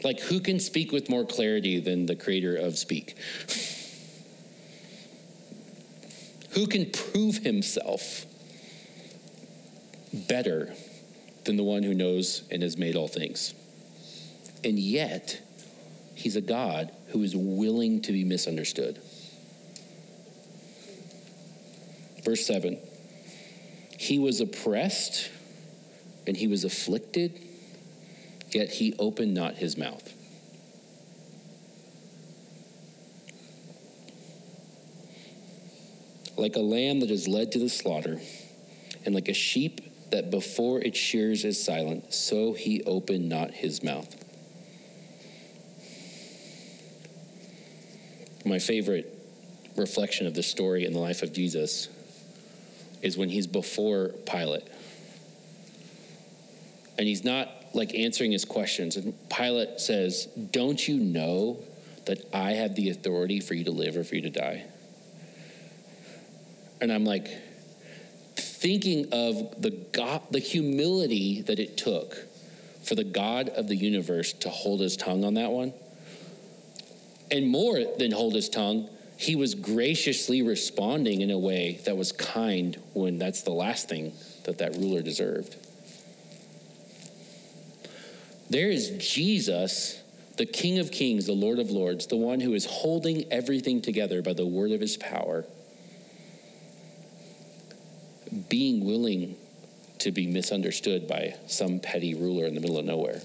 Like, 0.03 0.19
who 0.21 0.39
can 0.39 0.59
speak 0.59 0.91
with 0.91 1.09
more 1.09 1.25
clarity 1.25 1.79
than 1.79 2.05
the 2.05 2.15
creator 2.15 2.55
of 2.55 2.77
Speak? 2.77 3.15
who 6.51 6.67
can 6.67 6.89
prove 6.89 7.37
himself 7.37 8.25
better 10.13 10.73
than 11.43 11.57
the 11.57 11.63
one 11.63 11.83
who 11.83 11.93
knows 11.93 12.43
and 12.49 12.63
has 12.63 12.77
made 12.77 12.95
all 12.95 13.07
things? 13.07 13.53
And 14.63 14.79
yet, 14.79 15.41
he's 16.19 16.35
a 16.35 16.41
God 16.41 16.91
who 17.07 17.23
is 17.23 17.35
willing 17.35 18.01
to 18.01 18.11
be 18.11 18.23
misunderstood. 18.23 19.01
Verse 22.23 22.45
7 22.45 22.77
He 23.97 24.19
was 24.19 24.41
oppressed 24.41 25.31
and 26.27 26.35
he 26.35 26.47
was 26.47 26.63
afflicted, 26.65 27.41
yet 28.51 28.69
he 28.69 28.93
opened 28.99 29.33
not 29.33 29.55
his 29.55 29.77
mouth. 29.77 30.13
Like 36.37 36.55
a 36.55 36.61
lamb 36.61 36.99
that 36.99 37.11
is 37.11 37.27
led 37.27 37.51
to 37.53 37.59
the 37.59 37.69
slaughter, 37.69 38.19
and 39.05 39.15
like 39.15 39.27
a 39.27 39.33
sheep 39.33 39.81
that 40.11 40.29
before 40.29 40.79
its 40.79 40.97
shears 40.97 41.45
is 41.45 41.63
silent, 41.63 42.13
so 42.13 42.53
he 42.53 42.83
opened 42.83 43.29
not 43.29 43.51
his 43.51 43.83
mouth. 43.83 44.18
My 48.49 48.57
favorite 48.57 49.15
reflection 49.75 50.25
of 50.25 50.33
the 50.33 50.41
story 50.41 50.83
in 50.83 50.91
the 50.91 50.99
life 50.99 51.21
of 51.21 51.31
Jesus 51.31 51.87
is 53.03 53.15
when 53.15 53.29
he's 53.29 53.45
before 53.45 54.09
Pilate. 54.25 54.67
And 56.97 57.07
he's 57.07 57.23
not 57.23 57.47
like 57.75 57.93
answering 57.93 58.31
his 58.31 58.45
questions. 58.45 58.97
And 58.97 59.13
Pilate 59.29 59.79
says, 59.79 60.25
Don't 60.25 60.85
you 60.87 60.97
know 60.97 61.59
that 62.05 62.27
I 62.33 62.53
have 62.53 62.73
the 62.73 62.89
authority 62.89 63.39
for 63.39 63.53
you 63.53 63.65
to 63.65 63.71
live 63.71 63.95
or 63.95 64.03
for 64.03 64.15
you 64.15 64.23
to 64.23 64.31
die? 64.31 64.65
And 66.81 66.91
I'm 66.91 67.05
like, 67.05 67.29
thinking 68.35 69.09
of 69.11 69.61
the 69.61 69.69
God, 69.91 70.23
the 70.31 70.39
humility 70.39 71.43
that 71.43 71.59
it 71.59 71.77
took 71.77 72.17
for 72.83 72.95
the 72.95 73.03
God 73.03 73.49
of 73.49 73.67
the 73.67 73.75
universe 73.75 74.33
to 74.33 74.49
hold 74.49 74.79
his 74.79 74.97
tongue 74.97 75.23
on 75.23 75.35
that 75.35 75.51
one. 75.51 75.71
And 77.31 77.47
more 77.47 77.79
than 77.97 78.11
hold 78.11 78.33
his 78.33 78.49
tongue, 78.49 78.89
he 79.17 79.35
was 79.35 79.53
graciously 79.53 80.41
responding 80.41 81.21
in 81.21 81.29
a 81.29 81.37
way 81.37 81.79
that 81.85 81.97
was 81.97 82.11
kind 82.11 82.81
when 82.93 83.17
that's 83.17 83.41
the 83.41 83.51
last 83.51 83.89
thing 83.89 84.13
that 84.45 84.59
that 84.59 84.75
ruler 84.75 85.01
deserved. 85.01 85.55
There 88.49 88.69
is 88.69 88.91
Jesus, 88.97 90.01
the 90.37 90.45
King 90.45 90.79
of 90.79 90.89
Kings, 90.91 91.27
the 91.27 91.33
Lord 91.33 91.59
of 91.59 91.69
Lords, 91.69 92.07
the 92.07 92.15
one 92.15 92.39
who 92.39 92.53
is 92.53 92.65
holding 92.65 93.31
everything 93.31 93.81
together 93.81 94.21
by 94.21 94.33
the 94.33 94.45
word 94.45 94.71
of 94.71 94.81
his 94.81 94.97
power, 94.97 95.45
being 98.47 98.85
willing 98.85 99.35
to 99.99 100.11
be 100.11 100.25
misunderstood 100.25 101.07
by 101.07 101.35
some 101.47 101.79
petty 101.79 102.15
ruler 102.15 102.45
in 102.45 102.55
the 102.55 102.61
middle 102.61 102.79
of 102.79 102.85
nowhere. 102.85 103.21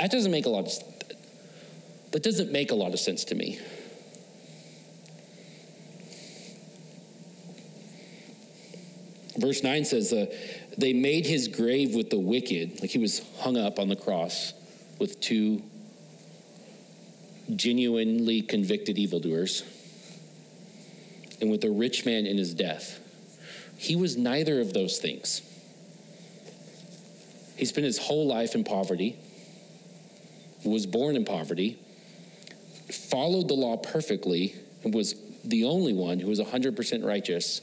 That 0.00 0.10
doesn't 0.10 0.32
make 0.32 0.44
a 0.44 0.50
lot 0.50 0.66
of 0.66 0.93
that 2.14 2.22
doesn't 2.22 2.52
make 2.52 2.70
a 2.70 2.74
lot 2.76 2.94
of 2.94 3.00
sense 3.00 3.24
to 3.24 3.34
me. 3.34 3.58
Verse 9.36 9.64
9 9.64 9.84
says, 9.84 10.12
uh, 10.12 10.26
They 10.78 10.92
made 10.92 11.26
his 11.26 11.48
grave 11.48 11.92
with 11.92 12.10
the 12.10 12.18
wicked, 12.20 12.80
like 12.80 12.90
he 12.90 12.98
was 12.98 13.20
hung 13.40 13.56
up 13.56 13.80
on 13.80 13.88
the 13.88 13.96
cross 13.96 14.52
with 15.00 15.18
two 15.18 15.60
genuinely 17.56 18.42
convicted 18.42 18.96
evildoers, 18.96 19.64
and 21.40 21.50
with 21.50 21.64
a 21.64 21.70
rich 21.70 22.06
man 22.06 22.26
in 22.26 22.38
his 22.38 22.54
death. 22.54 23.00
He 23.76 23.96
was 23.96 24.16
neither 24.16 24.60
of 24.60 24.72
those 24.72 24.98
things. 24.98 25.42
He 27.56 27.64
spent 27.64 27.84
his 27.86 27.98
whole 27.98 28.28
life 28.28 28.54
in 28.54 28.62
poverty, 28.62 29.18
was 30.64 30.86
born 30.86 31.16
in 31.16 31.24
poverty, 31.24 31.80
followed 32.90 33.48
the 33.48 33.54
law 33.54 33.76
perfectly 33.76 34.54
and 34.82 34.94
was 34.94 35.14
the 35.44 35.64
only 35.64 35.92
one 35.92 36.20
who 36.20 36.28
was 36.28 36.40
100% 36.40 37.04
righteous. 37.04 37.60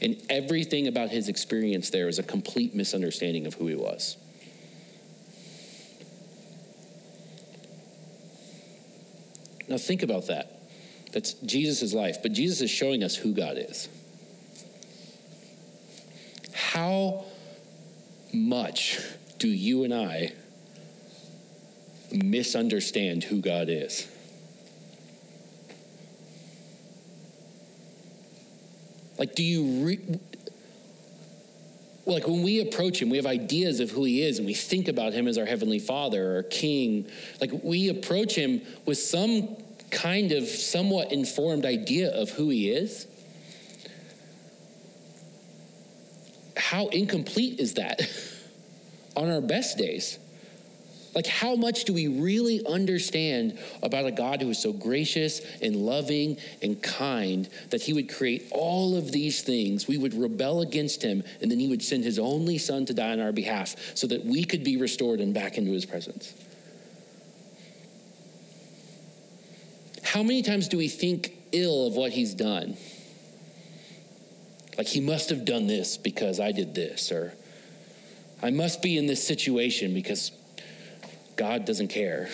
And 0.00 0.20
everything 0.28 0.88
about 0.88 1.10
his 1.10 1.28
experience 1.28 1.90
there 1.90 2.08
is 2.08 2.18
a 2.18 2.22
complete 2.22 2.74
misunderstanding 2.74 3.46
of 3.46 3.54
who 3.54 3.66
he 3.66 3.74
was. 3.74 4.16
Now, 9.68 9.78
think 9.78 10.02
about 10.02 10.26
that. 10.26 10.60
That's 11.12 11.34
Jesus' 11.34 11.94
life, 11.94 12.18
but 12.22 12.32
Jesus 12.32 12.60
is 12.60 12.70
showing 12.70 13.02
us 13.02 13.16
who 13.16 13.32
God 13.32 13.56
is. 13.56 13.88
How 16.52 17.24
much 18.32 19.00
do 19.38 19.48
you 19.48 19.84
and 19.84 19.94
I 19.94 20.32
misunderstand 22.12 23.24
who 23.24 23.40
God 23.40 23.68
is? 23.68 24.08
Like, 29.18 29.34
do 29.34 29.42
you 29.42 29.84
re- 29.84 30.18
like 32.06 32.26
when 32.26 32.42
we 32.42 32.60
approach 32.60 33.00
him, 33.00 33.08
we 33.08 33.16
have 33.16 33.26
ideas 33.26 33.80
of 33.80 33.90
who 33.90 34.04
he 34.04 34.22
is 34.22 34.38
and 34.38 34.46
we 34.46 34.54
think 34.54 34.88
about 34.88 35.12
him 35.12 35.26
as 35.26 35.38
our 35.38 35.46
heavenly 35.46 35.78
father 35.78 36.38
or 36.38 36.42
king. 36.42 37.06
Like 37.40 37.50
we 37.62 37.88
approach 37.88 38.34
him 38.34 38.60
with 38.84 38.98
some 38.98 39.56
kind 39.90 40.32
of 40.32 40.44
somewhat 40.46 41.12
informed 41.12 41.64
idea 41.64 42.10
of 42.10 42.30
who 42.30 42.50
he 42.50 42.70
is. 42.70 43.06
How 46.56 46.88
incomplete 46.88 47.58
is 47.58 47.74
that 47.74 48.02
on 49.16 49.30
our 49.30 49.40
best 49.40 49.78
days? 49.78 50.18
Like, 51.14 51.26
how 51.26 51.54
much 51.54 51.84
do 51.84 51.92
we 51.92 52.08
really 52.08 52.64
understand 52.66 53.56
about 53.82 54.04
a 54.04 54.10
God 54.10 54.42
who 54.42 54.50
is 54.50 54.58
so 54.58 54.72
gracious 54.72 55.40
and 55.62 55.76
loving 55.76 56.38
and 56.60 56.82
kind 56.82 57.48
that 57.70 57.82
he 57.82 57.92
would 57.92 58.12
create 58.12 58.48
all 58.50 58.96
of 58.96 59.12
these 59.12 59.42
things? 59.42 59.86
We 59.86 59.96
would 59.96 60.14
rebel 60.14 60.60
against 60.60 61.02
him, 61.02 61.22
and 61.40 61.50
then 61.50 61.60
he 61.60 61.68
would 61.68 61.82
send 61.82 62.02
his 62.02 62.18
only 62.18 62.58
son 62.58 62.86
to 62.86 62.94
die 62.94 63.12
on 63.12 63.20
our 63.20 63.32
behalf 63.32 63.76
so 63.94 64.08
that 64.08 64.24
we 64.24 64.44
could 64.44 64.64
be 64.64 64.76
restored 64.76 65.20
and 65.20 65.32
back 65.32 65.56
into 65.56 65.70
his 65.70 65.86
presence. 65.86 66.34
How 70.02 70.22
many 70.22 70.42
times 70.42 70.68
do 70.68 70.78
we 70.78 70.88
think 70.88 71.36
ill 71.52 71.86
of 71.86 71.94
what 71.94 72.12
he's 72.12 72.34
done? 72.34 72.76
Like, 74.76 74.88
he 74.88 75.00
must 75.00 75.30
have 75.30 75.44
done 75.44 75.68
this 75.68 75.96
because 75.96 76.40
I 76.40 76.50
did 76.50 76.74
this, 76.74 77.12
or 77.12 77.34
I 78.42 78.50
must 78.50 78.82
be 78.82 78.98
in 78.98 79.06
this 79.06 79.24
situation 79.24 79.94
because 79.94 80.32
God 81.36 81.64
doesn't 81.64 81.88
care. 81.88 82.28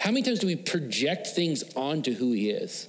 How 0.00 0.10
many 0.10 0.22
times 0.22 0.38
do 0.38 0.46
we 0.46 0.56
project 0.56 1.26
things 1.28 1.64
onto 1.74 2.14
who 2.14 2.32
He 2.32 2.50
is 2.50 2.88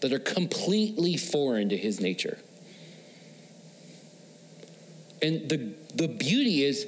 that 0.00 0.12
are 0.12 0.18
completely 0.18 1.16
foreign 1.16 1.68
to 1.70 1.76
His 1.76 2.00
nature? 2.00 2.38
And 5.22 5.48
the, 5.48 5.72
the 5.94 6.08
beauty 6.08 6.64
is, 6.64 6.86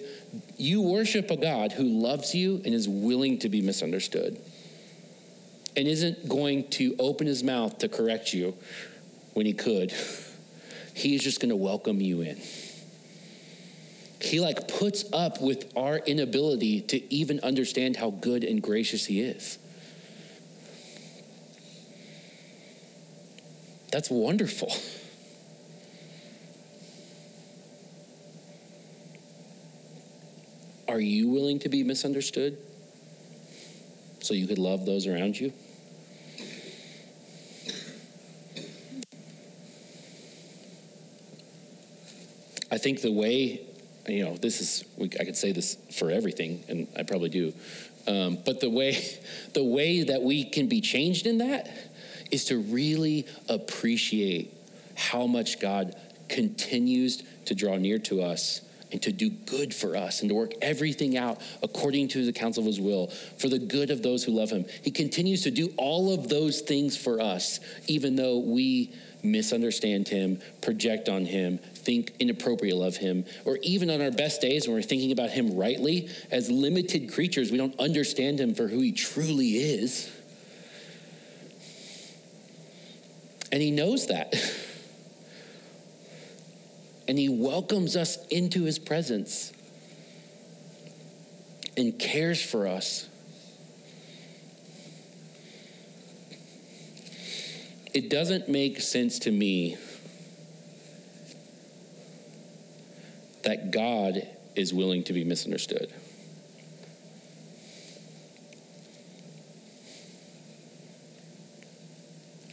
you 0.56 0.82
worship 0.82 1.30
a 1.30 1.36
God 1.36 1.72
who 1.72 1.84
loves 1.84 2.34
you 2.34 2.60
and 2.64 2.74
is 2.74 2.88
willing 2.88 3.38
to 3.38 3.48
be 3.48 3.62
misunderstood 3.62 4.40
and 5.76 5.88
isn't 5.88 6.28
going 6.28 6.68
to 6.70 6.96
open 6.98 7.26
his 7.26 7.42
mouth 7.42 7.78
to 7.78 7.88
correct 7.88 8.34
you 8.34 8.56
when 9.34 9.46
he 9.46 9.52
could. 9.52 9.92
He 10.94 11.14
is 11.14 11.22
just 11.22 11.40
going 11.40 11.50
to 11.50 11.56
welcome 11.56 12.00
you 12.00 12.20
in. 12.22 12.40
He 14.24 14.40
like 14.40 14.66
puts 14.66 15.04
up 15.12 15.42
with 15.42 15.70
our 15.76 15.98
inability 15.98 16.80
to 16.80 17.14
even 17.14 17.40
understand 17.40 17.96
how 17.96 18.10
good 18.10 18.42
and 18.42 18.62
gracious 18.62 19.04
he 19.04 19.20
is. 19.20 19.58
That's 23.92 24.10
wonderful. 24.10 24.72
Are 30.88 31.00
you 31.00 31.28
willing 31.28 31.58
to 31.60 31.68
be 31.68 31.84
misunderstood 31.84 32.56
so 34.20 34.32
you 34.32 34.46
could 34.46 34.58
love 34.58 34.86
those 34.86 35.06
around 35.06 35.38
you? 35.38 35.52
I 42.70 42.78
think 42.78 43.02
the 43.02 43.12
way 43.12 43.60
you 44.06 44.24
know, 44.24 44.36
this 44.36 44.60
is 44.60 44.84
we, 44.96 45.06
I 45.20 45.24
could 45.24 45.36
say 45.36 45.52
this 45.52 45.76
for 45.92 46.10
everything, 46.10 46.62
and 46.68 46.88
I 46.96 47.02
probably 47.02 47.30
do. 47.30 47.52
Um, 48.06 48.38
but 48.44 48.60
the 48.60 48.70
way 48.70 48.98
the 49.54 49.64
way 49.64 50.02
that 50.04 50.22
we 50.22 50.44
can 50.44 50.68
be 50.68 50.80
changed 50.80 51.26
in 51.26 51.38
that 51.38 51.68
is 52.30 52.46
to 52.46 52.58
really 52.58 53.26
appreciate 53.48 54.52
how 54.96 55.26
much 55.26 55.60
God 55.60 55.94
continues 56.28 57.22
to 57.46 57.54
draw 57.54 57.76
near 57.76 57.98
to 58.00 58.22
us 58.22 58.62
and 58.92 59.02
to 59.02 59.12
do 59.12 59.28
good 59.28 59.74
for 59.74 59.96
us 59.96 60.20
and 60.20 60.28
to 60.28 60.34
work 60.34 60.52
everything 60.62 61.16
out 61.16 61.40
according 61.62 62.08
to 62.08 62.24
the 62.24 62.32
counsel 62.32 62.62
of 62.62 62.66
his 62.66 62.80
will 62.80 63.08
for 63.38 63.48
the 63.48 63.58
good 63.58 63.90
of 63.90 64.02
those 64.02 64.22
who 64.24 64.32
love 64.32 64.50
him. 64.50 64.64
He 64.82 64.90
continues 64.90 65.42
to 65.42 65.50
do 65.50 65.72
all 65.76 66.14
of 66.14 66.28
those 66.28 66.60
things 66.60 66.96
for 66.96 67.20
us, 67.20 67.58
even 67.88 68.14
though 68.16 68.38
we 68.38 68.92
misunderstand 69.24 70.08
him, 70.08 70.40
project 70.60 71.08
on 71.08 71.24
him, 71.24 71.58
think 71.74 72.12
inappropriately 72.20 72.86
of 72.86 72.96
him, 72.96 73.24
or 73.44 73.58
even 73.62 73.90
on 73.90 74.00
our 74.00 74.10
best 74.10 74.40
days 74.40 74.66
when 74.66 74.76
we're 74.76 74.82
thinking 74.82 75.12
about 75.12 75.30
him 75.30 75.56
rightly, 75.56 76.08
as 76.30 76.50
limited 76.50 77.12
creatures, 77.12 77.50
we 77.50 77.58
don't 77.58 77.78
understand 77.80 78.38
him 78.38 78.54
for 78.54 78.68
who 78.68 78.80
he 78.80 78.92
truly 78.92 79.56
is. 79.56 80.10
And 83.50 83.62
he 83.62 83.70
knows 83.70 84.08
that. 84.08 84.34
and 87.08 87.18
he 87.18 87.28
welcomes 87.28 87.96
us 87.96 88.24
into 88.26 88.64
his 88.64 88.78
presence 88.78 89.52
and 91.76 91.98
cares 91.98 92.42
for 92.42 92.66
us. 92.66 93.08
It 97.94 98.10
doesn't 98.10 98.48
make 98.48 98.80
sense 98.80 99.20
to 99.20 99.30
me 99.30 99.76
that 103.44 103.70
God 103.70 104.26
is 104.56 104.74
willing 104.74 105.04
to 105.04 105.12
be 105.12 105.24
misunderstood. 105.24 105.92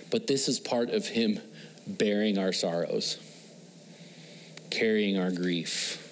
But 0.09 0.27
this 0.27 0.47
is 0.47 0.59
part 0.59 0.89
of 0.89 1.07
Him 1.07 1.39
bearing 1.87 2.37
our 2.37 2.53
sorrows 2.53 3.17
carrying 4.71 5.19
our 5.19 5.29
grief, 5.29 6.11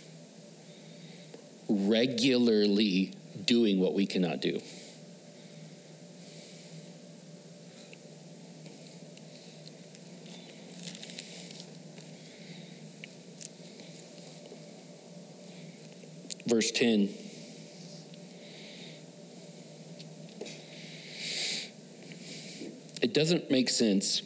regularly 1.67 3.13
doing 3.45 3.79
what 3.79 3.95
we 3.95 4.05
cannot 4.05 4.41
do. 4.41 4.61
Verse 16.49 16.71
10. 16.71 17.09
It 23.03 23.13
doesn't 23.13 23.51
make 23.51 23.69
sense 23.69 24.23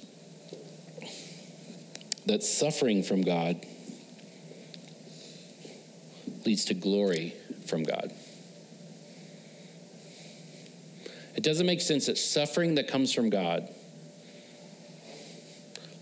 that 2.25 2.41
suffering 2.43 3.03
from 3.03 3.23
God 3.23 3.65
leads 6.45 6.63
to 6.65 6.73
glory 6.73 7.33
from 7.65 7.83
God. 7.83 8.13
It 11.35 11.43
doesn't 11.43 11.65
make 11.65 11.81
sense 11.81 12.05
that 12.05 12.17
suffering 12.17 12.75
that 12.75 12.87
comes 12.87 13.13
from 13.13 13.29
God 13.29 13.67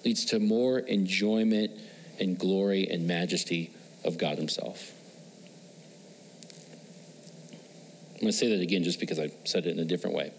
leads 0.06 0.26
to 0.26 0.40
more 0.40 0.78
enjoyment 0.78 1.72
and 2.20 2.38
glory 2.38 2.88
and 2.92 3.08
majesty 3.08 3.72
of 4.06 4.20
God 4.20 4.38
Himself. 4.38 4.92
I'm 8.22 8.26
going 8.26 8.34
to 8.34 8.38
say 8.38 8.56
that 8.56 8.62
again 8.62 8.84
just 8.84 9.00
because 9.00 9.18
I 9.18 9.32
said 9.46 9.66
it 9.66 9.72
in 9.72 9.80
a 9.80 9.84
different 9.84 10.16
way. 10.16 10.32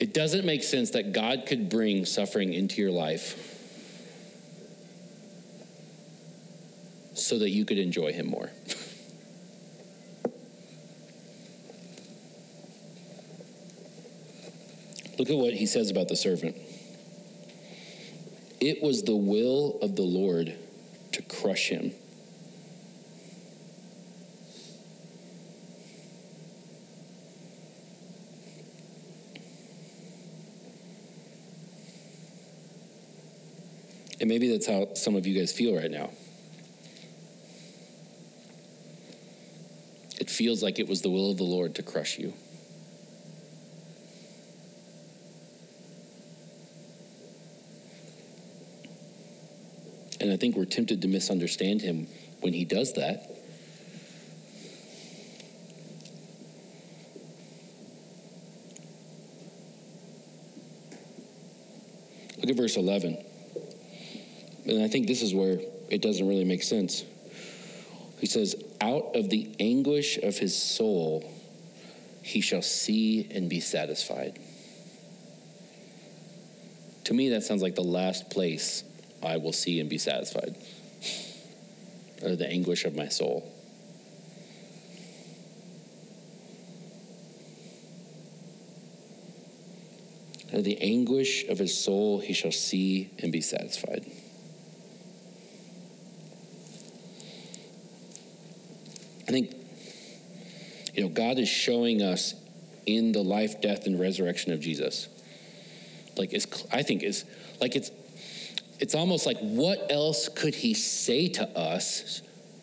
It 0.00 0.14
doesn't 0.14 0.46
make 0.46 0.62
sense 0.62 0.92
that 0.92 1.12
God 1.12 1.44
could 1.46 1.68
bring 1.68 2.06
suffering 2.06 2.54
into 2.54 2.80
your 2.80 2.90
life 2.90 3.36
so 7.12 7.38
that 7.38 7.50
you 7.50 7.66
could 7.66 7.76
enjoy 7.76 8.14
him 8.14 8.28
more. 8.28 8.50
Look 15.18 15.28
at 15.28 15.36
what 15.36 15.52
he 15.52 15.66
says 15.66 15.90
about 15.90 16.08
the 16.08 16.16
servant. 16.16 16.56
It 18.58 18.82
was 18.82 19.02
the 19.02 19.16
will 19.16 19.78
of 19.82 19.96
the 19.96 20.02
Lord 20.02 20.54
to 21.12 21.20
crush 21.20 21.68
him. 21.68 21.92
And 34.22 34.30
maybe 34.30 34.50
that's 34.50 34.66
how 34.66 34.94
some 34.94 35.16
of 35.16 35.26
you 35.26 35.38
guys 35.38 35.52
feel 35.52 35.76
right 35.76 35.90
now. 35.90 36.08
it 40.22 40.30
feels 40.30 40.62
like 40.62 40.78
it 40.78 40.86
was 40.86 41.02
the 41.02 41.10
will 41.10 41.32
of 41.32 41.36
the 41.36 41.42
Lord 41.42 41.74
to 41.74 41.82
crush 41.82 42.16
you. 42.16 42.32
And 50.20 50.30
I 50.30 50.36
think 50.36 50.54
we're 50.54 50.64
tempted 50.64 51.02
to 51.02 51.08
misunderstand 51.08 51.82
him 51.82 52.06
when 52.40 52.52
he 52.52 52.64
does 52.64 52.92
that. 52.92 53.28
Look 62.38 62.48
at 62.48 62.56
verse 62.56 62.76
11. 62.76 63.31
And 64.66 64.82
I 64.82 64.88
think 64.88 65.06
this 65.06 65.22
is 65.22 65.34
where 65.34 65.60
it 65.88 66.00
doesn't 66.00 66.26
really 66.26 66.44
make 66.44 66.62
sense. 66.62 67.04
He 68.18 68.26
says, 68.26 68.54
Out 68.80 69.16
of 69.16 69.30
the 69.30 69.54
anguish 69.58 70.18
of 70.18 70.38
his 70.38 70.56
soul, 70.56 71.28
he 72.22 72.40
shall 72.40 72.62
see 72.62 73.28
and 73.32 73.50
be 73.50 73.60
satisfied. 73.60 74.38
To 77.04 77.14
me, 77.14 77.30
that 77.30 77.42
sounds 77.42 77.62
like 77.62 77.74
the 77.74 77.82
last 77.82 78.30
place 78.30 78.84
I 79.22 79.38
will 79.38 79.52
see 79.52 79.80
and 79.80 79.90
be 79.90 79.98
satisfied, 79.98 80.54
or 82.22 82.36
the 82.36 82.48
anguish 82.48 82.84
of 82.84 82.94
my 82.94 83.08
soul. 83.08 83.52
Out 90.52 90.58
of 90.58 90.64
the 90.64 90.80
anguish 90.82 91.48
of 91.48 91.58
his 91.58 91.76
soul, 91.76 92.20
he 92.20 92.34
shall 92.34 92.52
see 92.52 93.10
and 93.18 93.32
be 93.32 93.40
satisfied. 93.40 94.04
I 99.26 99.32
think, 99.32 99.54
you 100.94 101.02
know, 101.02 101.08
God 101.08 101.38
is 101.38 101.48
showing 101.48 102.02
us 102.02 102.34
in 102.86 103.12
the 103.12 103.22
life, 103.22 103.60
death, 103.60 103.86
and 103.86 103.98
resurrection 103.98 104.52
of 104.52 104.60
Jesus. 104.60 105.08
Like, 106.16 106.32
it's, 106.32 106.46
I 106.72 106.82
think 106.82 107.02
is 107.02 107.24
like 107.60 107.76
it's, 107.76 107.90
it's 108.78 108.94
almost 108.94 109.26
like 109.26 109.38
what 109.38 109.90
else 109.90 110.28
could 110.28 110.54
he 110.54 110.74
say 110.74 111.28
to 111.28 111.48
us 111.56 112.22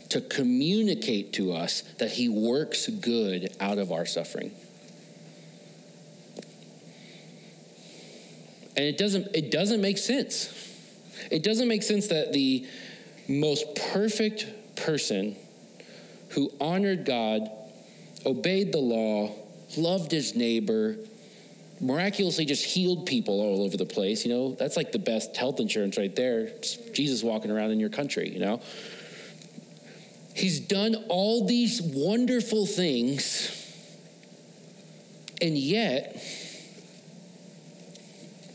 to 0.10 0.22
communicate 0.22 1.34
to 1.34 1.54
us 1.54 1.82
that 2.00 2.12
he 2.12 2.30
works 2.30 2.88
good 2.88 3.56
out 3.60 3.78
of 3.78 3.92
our 3.92 4.06
suffering? 4.06 4.52
And 8.76 8.86
it 8.86 8.98
doesn't, 8.98 9.36
it 9.36 9.52
doesn't 9.52 9.82
make 9.82 9.98
sense. 9.98 10.54
It 11.32 11.44
doesn't 11.44 11.68
make 11.68 11.84
sense 11.84 12.08
that 12.08 12.34
the 12.34 12.66
most 13.28 13.76
perfect 13.92 14.48
person 14.76 15.36
who 16.30 16.52
honored 16.62 17.06
God, 17.06 17.50
obeyed 18.26 18.72
the 18.72 18.80
law, 18.80 19.34
loved 19.78 20.12
his 20.12 20.36
neighbor, 20.36 20.98
miraculously 21.82 22.46
just 22.46 22.66
healed 22.66 23.06
people 23.06 23.40
all 23.40 23.64
over 23.64 23.78
the 23.78 23.86
place. 23.86 24.26
You 24.26 24.34
know, 24.34 24.56
that's 24.56 24.76
like 24.76 24.92
the 24.92 25.00
best 25.00 25.36
health 25.38 25.60
insurance 25.60 25.98
right 25.98 26.16
there. 26.16 26.42
It's 26.42 26.76
Jesus 26.92 27.24
walking 27.24 27.52
around 27.52 27.72
in 27.72 27.80
your 27.80 27.90
country, 27.90 28.30
you 28.30 28.40
know. 28.40 28.62
He's 30.34 30.60
done 30.60 30.96
all 31.10 31.46
these 31.46 31.82
wonderful 31.82 32.66
things, 32.66 33.52
and 35.42 35.58
yet 35.58 36.16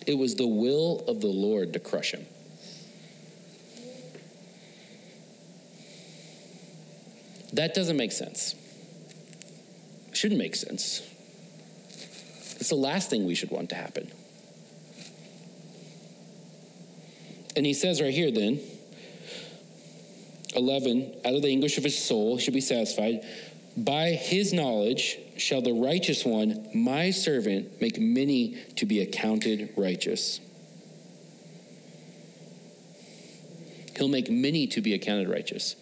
it 0.06 0.14
was 0.14 0.36
the 0.36 0.46
will 0.46 1.04
of 1.08 1.20
the 1.20 1.26
Lord 1.26 1.72
to 1.74 1.78
crush 1.78 2.12
him. 2.12 2.26
That 7.52 7.74
doesn't 7.74 7.96
make 7.96 8.12
sense. 8.12 8.54
Shouldn't 10.14 10.38
make 10.38 10.56
sense. 10.56 11.02
It's 12.60 12.68
the 12.68 12.76
last 12.76 13.10
thing 13.10 13.26
we 13.26 13.34
should 13.34 13.50
want 13.50 13.70
to 13.70 13.74
happen. 13.74 14.10
And 17.56 17.66
he 17.66 17.74
says 17.74 18.00
right 18.00 18.12
here, 18.12 18.30
then, 18.30 18.60
11, 20.56 21.14
out 21.24 21.34
of 21.34 21.42
the 21.42 21.48
anguish 21.48 21.78
of 21.78 21.84
his 21.84 21.98
soul 22.02 22.38
should 22.38 22.54
be 22.54 22.60
satisfied. 22.60 23.20
By 23.76 24.10
his 24.10 24.52
knowledge 24.52 25.18
shall 25.36 25.62
the 25.62 25.72
righteous 25.72 26.24
one, 26.24 26.68
my 26.74 27.10
servant, 27.10 27.80
make 27.80 27.98
many 27.98 28.56
to 28.76 28.86
be 28.86 29.00
accounted 29.00 29.70
righteous. 29.76 30.40
he'll 33.96 34.08
make 34.08 34.30
many 34.30 34.66
to 34.68 34.80
be 34.80 34.94
accounted 34.94 35.28
righteous. 35.28 35.76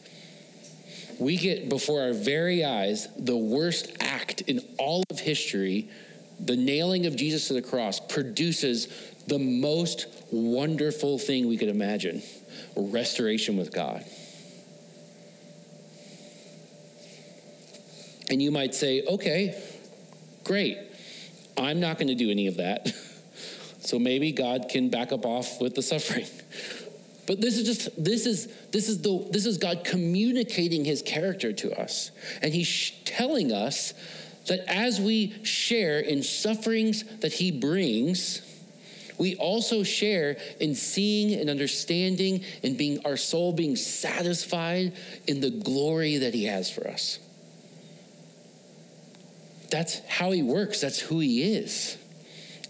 We 1.23 1.37
get 1.37 1.69
before 1.69 2.03
our 2.03 2.13
very 2.13 2.65
eyes 2.65 3.07
the 3.17 3.37
worst 3.37 3.93
act 4.01 4.41
in 4.43 4.61
all 4.77 5.05
of 5.09 5.21
history. 5.21 5.89
The 6.41 6.57
nailing 6.57 7.07
of 7.07 7.15
Jesus 7.15 7.47
to 7.49 7.55
the 7.55 7.63
cross 7.63 8.01
produces 8.01 8.89
the 9.29 9.39
most 9.39 10.07
wonderful 10.33 11.19
thing 11.19 11.47
we 11.47 11.57
could 11.57 11.69
imagine 11.69 12.23
restoration 12.75 13.57
with 13.57 13.73
God. 13.73 14.05
And 18.29 18.43
you 18.43 18.51
might 18.51 18.75
say, 18.75 19.05
okay, 19.05 19.63
great. 20.43 20.79
I'm 21.57 21.79
not 21.79 21.99
going 21.99 22.09
to 22.09 22.15
do 22.17 22.31
any 22.31 22.49
of 22.49 22.57
that. 22.57 22.93
So 23.85 23.99
maybe 23.99 24.31
God 24.31 24.69
can 24.69 24.91
back 24.91 25.11
up 25.11 25.27
off 25.27 25.61
with 25.61 25.75
the 25.75 25.83
suffering. 25.83 26.27
But 27.27 27.41
this 27.41 27.57
is 27.57 27.65
just 27.65 28.05
this 28.05 28.27
is 28.27 28.49
this 28.71 28.89
is 28.89 29.03
the 29.03 29.27
this 29.31 29.47
is 29.47 29.59
God 29.59 29.85
communicating 29.85 30.85
his 30.85 31.03
character 31.03 31.53
to 31.53 31.81
us. 31.81 32.11
And 32.41 32.53
he's 32.53 32.93
telling 33.05 33.53
us 33.53 33.95
that 34.49 34.61
as 34.69 35.01
we 35.01 35.45
share 35.45 36.01
in 36.01 36.23
sufferings 36.23 37.05
that 37.19 37.33
he 37.33 37.53
brings, 37.53 38.43
we 39.19 39.37
also 39.37 39.85
share 39.85 40.37
in 40.59 40.75
seeing 40.75 41.39
and 41.39 41.49
understanding 41.49 42.43
and 42.65 42.77
being 42.77 43.05
our 43.07 43.17
soul 43.17 43.53
being 43.53 43.77
satisfied 43.77 44.93
in 45.29 45.41
the 45.41 45.51
glory 45.51 46.19
that 46.19 46.35
he 46.35 46.47
has 46.47 46.71
for 46.71 46.89
us 46.89 47.21
that's 49.73 50.01
how 50.07 50.31
he 50.31 50.43
works, 50.43 50.83
that's 50.83 51.01
who 51.01 51.19
he 51.19 51.55
is. 51.55 51.97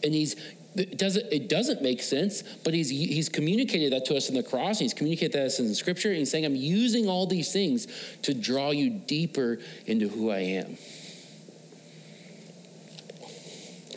And 0.05 0.14
he's 0.14 0.36
it 0.75 0.97
doesn't 0.97 1.31
it 1.31 1.49
doesn't 1.49 1.83
make 1.83 2.03
sense, 2.03 2.43
but 2.64 2.73
he's 2.73 2.89
he's 2.89 3.29
communicated 3.29 3.93
that 3.93 4.07
to 4.07 4.16
us 4.16 4.29
in 4.29 4.35
the 4.35 4.43
cross, 4.43 4.79
and 4.79 4.85
he's 4.85 4.95
communicated 4.95 5.33
that 5.33 5.59
in 5.59 5.75
scripture, 5.75 6.09
and 6.09 6.18
he's 6.18 6.31
saying, 6.31 6.47
I'm 6.47 6.57
using 6.57 7.09
all 7.09 7.27
these 7.27 7.53
things 7.53 7.87
to 8.23 8.33
draw 8.33 8.70
you 8.70 8.89
deeper 8.89 9.59
into 9.87 10.09
who 10.09 10.31
I 10.31 10.39
am. 10.39 10.77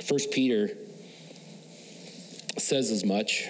First 0.03 0.32
Peter 0.32 0.69
says 2.57 2.91
as 2.91 3.05
much. 3.05 3.47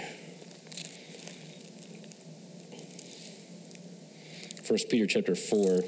First 4.64 4.90
Peter 4.90 5.06
chapter 5.06 5.36
4. 5.36 5.80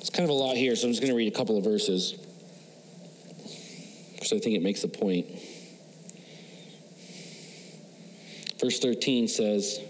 It's 0.00 0.10
kind 0.10 0.24
of 0.24 0.30
a 0.30 0.38
lot 0.38 0.56
here, 0.56 0.74
so 0.76 0.86
I'm 0.86 0.92
just 0.92 1.00
going 1.00 1.12
to 1.12 1.16
read 1.16 1.32
a 1.32 1.36
couple 1.36 1.56
of 1.58 1.64
verses 1.64 2.12
because 4.14 4.32
I 4.32 4.38
think 4.38 4.56
it 4.56 4.62
makes 4.62 4.82
the 4.82 4.88
point. 4.88 5.26
Verse 8.58 8.78
13 8.78 9.28
says, 9.28 9.80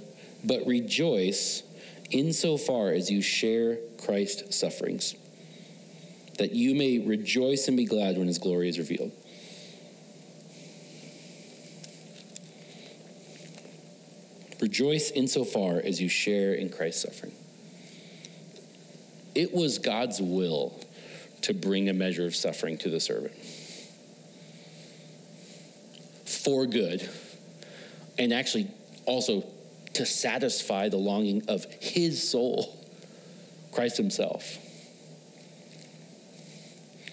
But 0.44 0.66
rejoice 0.66 1.62
insofar 2.10 2.90
as 2.90 3.10
you 3.10 3.22
share 3.22 3.78
Christ's 4.04 4.56
sufferings, 4.56 5.14
that 6.38 6.52
you 6.52 6.74
may 6.74 6.98
rejoice 6.98 7.68
and 7.68 7.76
be 7.76 7.84
glad 7.84 8.18
when 8.18 8.26
his 8.26 8.38
glory 8.38 8.68
is 8.68 8.78
revealed. 8.78 9.12
Rejoice 14.60 15.10
insofar 15.10 15.80
as 15.84 16.00
you 16.00 16.08
share 16.08 16.54
in 16.54 16.70
Christ's 16.70 17.02
suffering. 17.02 17.32
It 19.34 19.52
was 19.52 19.78
God's 19.78 20.20
will 20.20 20.80
to 21.42 21.52
bring 21.52 21.88
a 21.88 21.92
measure 21.92 22.26
of 22.26 22.34
suffering 22.34 22.78
to 22.78 22.90
the 22.90 22.98
servant 22.98 23.34
for 26.46 26.64
good, 26.64 27.02
and 28.18 28.32
actually 28.32 28.68
also 29.04 29.44
to 29.94 30.06
satisfy 30.06 30.88
the 30.88 30.96
longing 30.96 31.42
of 31.48 31.64
his 31.80 32.28
soul, 32.28 32.76
Christ 33.72 33.96
himself. 33.96 34.58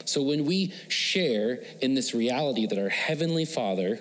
So 0.06 0.22
when 0.22 0.46
we 0.46 0.74
share 0.90 1.64
in 1.82 1.96
this 1.96 2.14
reality 2.14 2.68
that 2.68 2.78
our 2.78 2.90
Heavenly 2.90 3.46
Father 3.46 4.00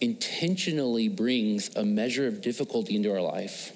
intentionally 0.00 1.08
brings 1.08 1.74
a 1.74 1.84
measure 1.84 2.26
of 2.26 2.42
difficulty 2.42 2.96
into 2.96 3.10
our 3.10 3.22
life, 3.22 3.72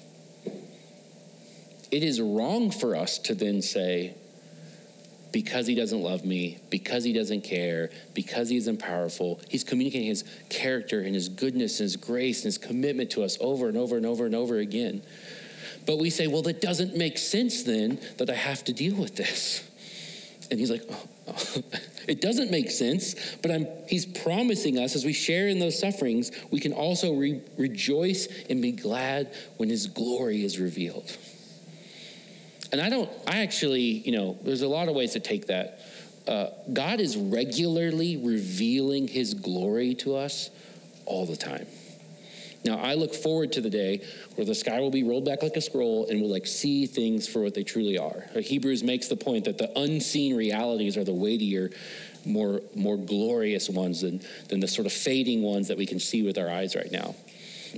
it 1.89 2.03
is 2.03 2.21
wrong 2.21 2.71
for 2.71 2.95
us 2.95 3.17
to 3.19 3.35
then 3.35 3.61
say, 3.61 4.15
because 5.31 5.67
he 5.67 5.75
doesn't 5.75 6.01
love 6.01 6.25
me, 6.25 6.57
because 6.69 7.03
he 7.03 7.13
doesn't 7.13 7.41
care, 7.41 7.89
because 8.13 8.49
he 8.49 8.57
isn't 8.57 8.79
powerful. 8.79 9.39
He's 9.49 9.63
communicating 9.63 10.07
his 10.07 10.23
character 10.49 11.01
and 11.01 11.15
his 11.15 11.29
goodness 11.29 11.79
and 11.79 11.85
his 11.85 11.95
grace 11.95 12.39
and 12.39 12.45
his 12.45 12.57
commitment 12.57 13.11
to 13.11 13.23
us 13.23 13.37
over 13.39 13.69
and 13.69 13.77
over 13.77 13.97
and 13.97 14.05
over 14.05 14.25
and 14.25 14.35
over 14.35 14.57
again. 14.57 15.01
But 15.85 15.99
we 15.99 16.09
say, 16.09 16.27
well, 16.27 16.41
that 16.43 16.61
doesn't 16.61 16.95
make 16.95 17.17
sense 17.17 17.63
then 17.63 17.99
that 18.17 18.29
I 18.29 18.35
have 18.35 18.63
to 18.65 18.73
deal 18.73 18.95
with 18.95 19.15
this. 19.15 19.67
And 20.49 20.59
he's 20.59 20.69
like, 20.69 20.83
oh, 20.89 21.07
oh. 21.29 21.61
it 22.07 22.19
doesn't 22.19 22.51
make 22.51 22.69
sense, 22.69 23.15
but 23.41 23.51
I'm, 23.51 23.67
he's 23.87 24.05
promising 24.05 24.77
us 24.77 24.95
as 24.95 25.05
we 25.05 25.13
share 25.13 25.47
in 25.47 25.59
those 25.59 25.79
sufferings, 25.79 26.31
we 26.51 26.59
can 26.59 26.73
also 26.73 27.13
re- 27.13 27.41
rejoice 27.57 28.27
and 28.49 28.61
be 28.61 28.73
glad 28.73 29.33
when 29.57 29.69
his 29.69 29.87
glory 29.87 30.43
is 30.43 30.59
revealed. 30.59 31.17
And 32.71 32.79
I 32.79 32.89
don't, 32.89 33.09
I 33.27 33.41
actually, 33.41 33.81
you 33.81 34.11
know, 34.11 34.37
there's 34.43 34.61
a 34.61 34.67
lot 34.67 34.87
of 34.87 34.95
ways 34.95 35.13
to 35.13 35.19
take 35.19 35.47
that. 35.47 35.79
Uh, 36.27 36.47
God 36.71 36.99
is 36.99 37.17
regularly 37.17 38.17
revealing 38.17 39.07
his 39.07 39.33
glory 39.33 39.95
to 39.95 40.15
us 40.15 40.49
all 41.05 41.25
the 41.25 41.35
time. 41.35 41.67
Now, 42.63 42.77
I 42.77 42.93
look 42.93 43.15
forward 43.15 43.53
to 43.53 43.61
the 43.61 43.71
day 43.71 44.05
where 44.35 44.45
the 44.45 44.53
sky 44.53 44.79
will 44.79 44.91
be 44.91 45.03
rolled 45.03 45.25
back 45.25 45.41
like 45.41 45.55
a 45.55 45.61
scroll 45.61 46.07
and 46.07 46.21
we'll 46.21 46.29
like 46.29 46.45
see 46.45 46.85
things 46.85 47.27
for 47.27 47.41
what 47.41 47.55
they 47.55 47.63
truly 47.63 47.97
are. 47.97 48.23
Hebrews 48.39 48.83
makes 48.83 49.07
the 49.07 49.15
point 49.15 49.45
that 49.45 49.57
the 49.57 49.77
unseen 49.77 50.35
realities 50.35 50.95
are 50.95 51.03
the 51.03 51.13
weightier, 51.13 51.71
more, 52.23 52.61
more 52.75 52.97
glorious 52.97 53.67
ones 53.67 54.01
than, 54.01 54.21
than 54.49 54.59
the 54.59 54.67
sort 54.67 54.85
of 54.85 54.93
fading 54.93 55.41
ones 55.41 55.69
that 55.69 55.77
we 55.77 55.87
can 55.87 55.99
see 55.99 56.21
with 56.21 56.37
our 56.37 56.49
eyes 56.49 56.75
right 56.75 56.91
now. 56.91 57.15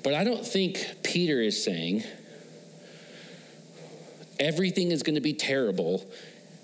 But 0.03 0.15
I 0.15 0.25
don't 0.25 0.45
think 0.45 0.85
Peter 1.01 1.39
is 1.39 1.63
saying 1.63 2.03
everything 4.39 4.91
is 4.91 5.03
going 5.03 5.15
to 5.15 5.21
be 5.21 5.34
terrible 5.34 6.05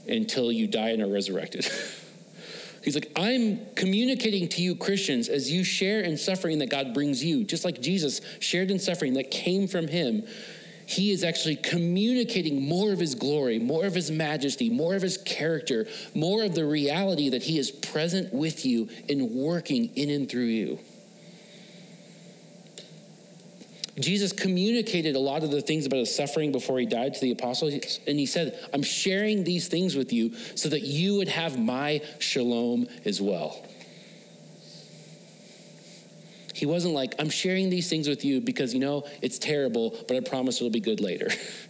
until 0.08 0.52
you 0.52 0.68
die 0.68 0.90
and 0.90 1.02
are 1.02 1.08
resurrected. 1.08 1.70
He's 2.84 2.96
like, 2.96 3.12
I'm 3.16 3.60
communicating 3.76 4.48
to 4.50 4.62
you, 4.62 4.76
Christians, 4.76 5.28
as 5.28 5.52
you 5.52 5.64
share 5.64 6.02
in 6.02 6.18
suffering 6.18 6.60
that 6.60 6.70
God 6.70 6.94
brings 6.94 7.24
you, 7.24 7.44
just 7.44 7.66
like 7.66 7.82
Jesus 7.82 8.22
shared 8.40 8.72
in 8.72 8.80
suffering 8.80 9.14
that 9.14 9.32
came 9.32 9.68
from 9.68 9.88
him. 9.88 10.26
He 10.86 11.12
is 11.12 11.24
actually 11.24 11.58
communicating 11.58 12.68
more 12.68 12.92
of 12.92 13.00
his 13.00 13.14
glory, 13.14 13.60
more 13.60 13.86
of 13.86 13.94
his 13.94 14.10
majesty, 14.10 14.72
more 14.72 14.96
of 14.96 15.04
his 15.04 15.20
character, 15.20 15.88
more 16.16 16.44
of 16.44 16.56
the 16.56 16.66
reality 16.66 17.30
that 17.30 17.44
he 17.44 17.60
is 17.60 17.70
present 17.70 18.34
with 18.34 18.66
you 18.66 18.90
and 19.08 19.30
working 19.30 19.92
in 19.96 20.10
and 20.10 20.28
through 20.28 20.46
you. 20.46 20.80
Jesus 24.00 24.32
communicated 24.32 25.16
a 25.16 25.20
lot 25.20 25.44
of 25.44 25.52
the 25.52 25.62
things 25.62 25.86
about 25.86 25.98
his 25.98 26.16
suffering 26.16 26.52
before 26.52 26.80
he 26.80 26.86
died 26.86 27.14
to 27.16 27.22
the 27.22 27.32
apostles. 27.32 28.00
And 28.08 28.18
he 28.18 28.26
said, 28.26 28.58
I'm 28.74 28.84
sharing 28.84 29.44
these 29.44 29.68
things 29.68 29.96
with 29.96 30.14
you 30.14 30.36
so 30.56 30.70
that 30.70 30.82
you 30.82 31.18
would 31.18 31.28
have 31.28 31.60
my 31.60 32.02
shalom 32.20 32.88
as 33.06 33.22
well. 33.22 33.66
He 36.54 36.66
wasn't 36.66 36.94
like, 36.94 37.16
I'm 37.20 37.30
sharing 37.30 37.70
these 37.70 37.90
things 37.90 38.08
with 38.08 38.26
you 38.26 38.42
because, 38.42 38.74
you 38.74 38.82
know, 38.82 39.06
it's 39.22 39.40
terrible, 39.40 39.96
but 40.08 40.18
I 40.18 40.20
promise 40.20 40.58
it'll 40.58 40.70
be 40.70 40.82
good 40.82 41.00
later. 41.00 41.30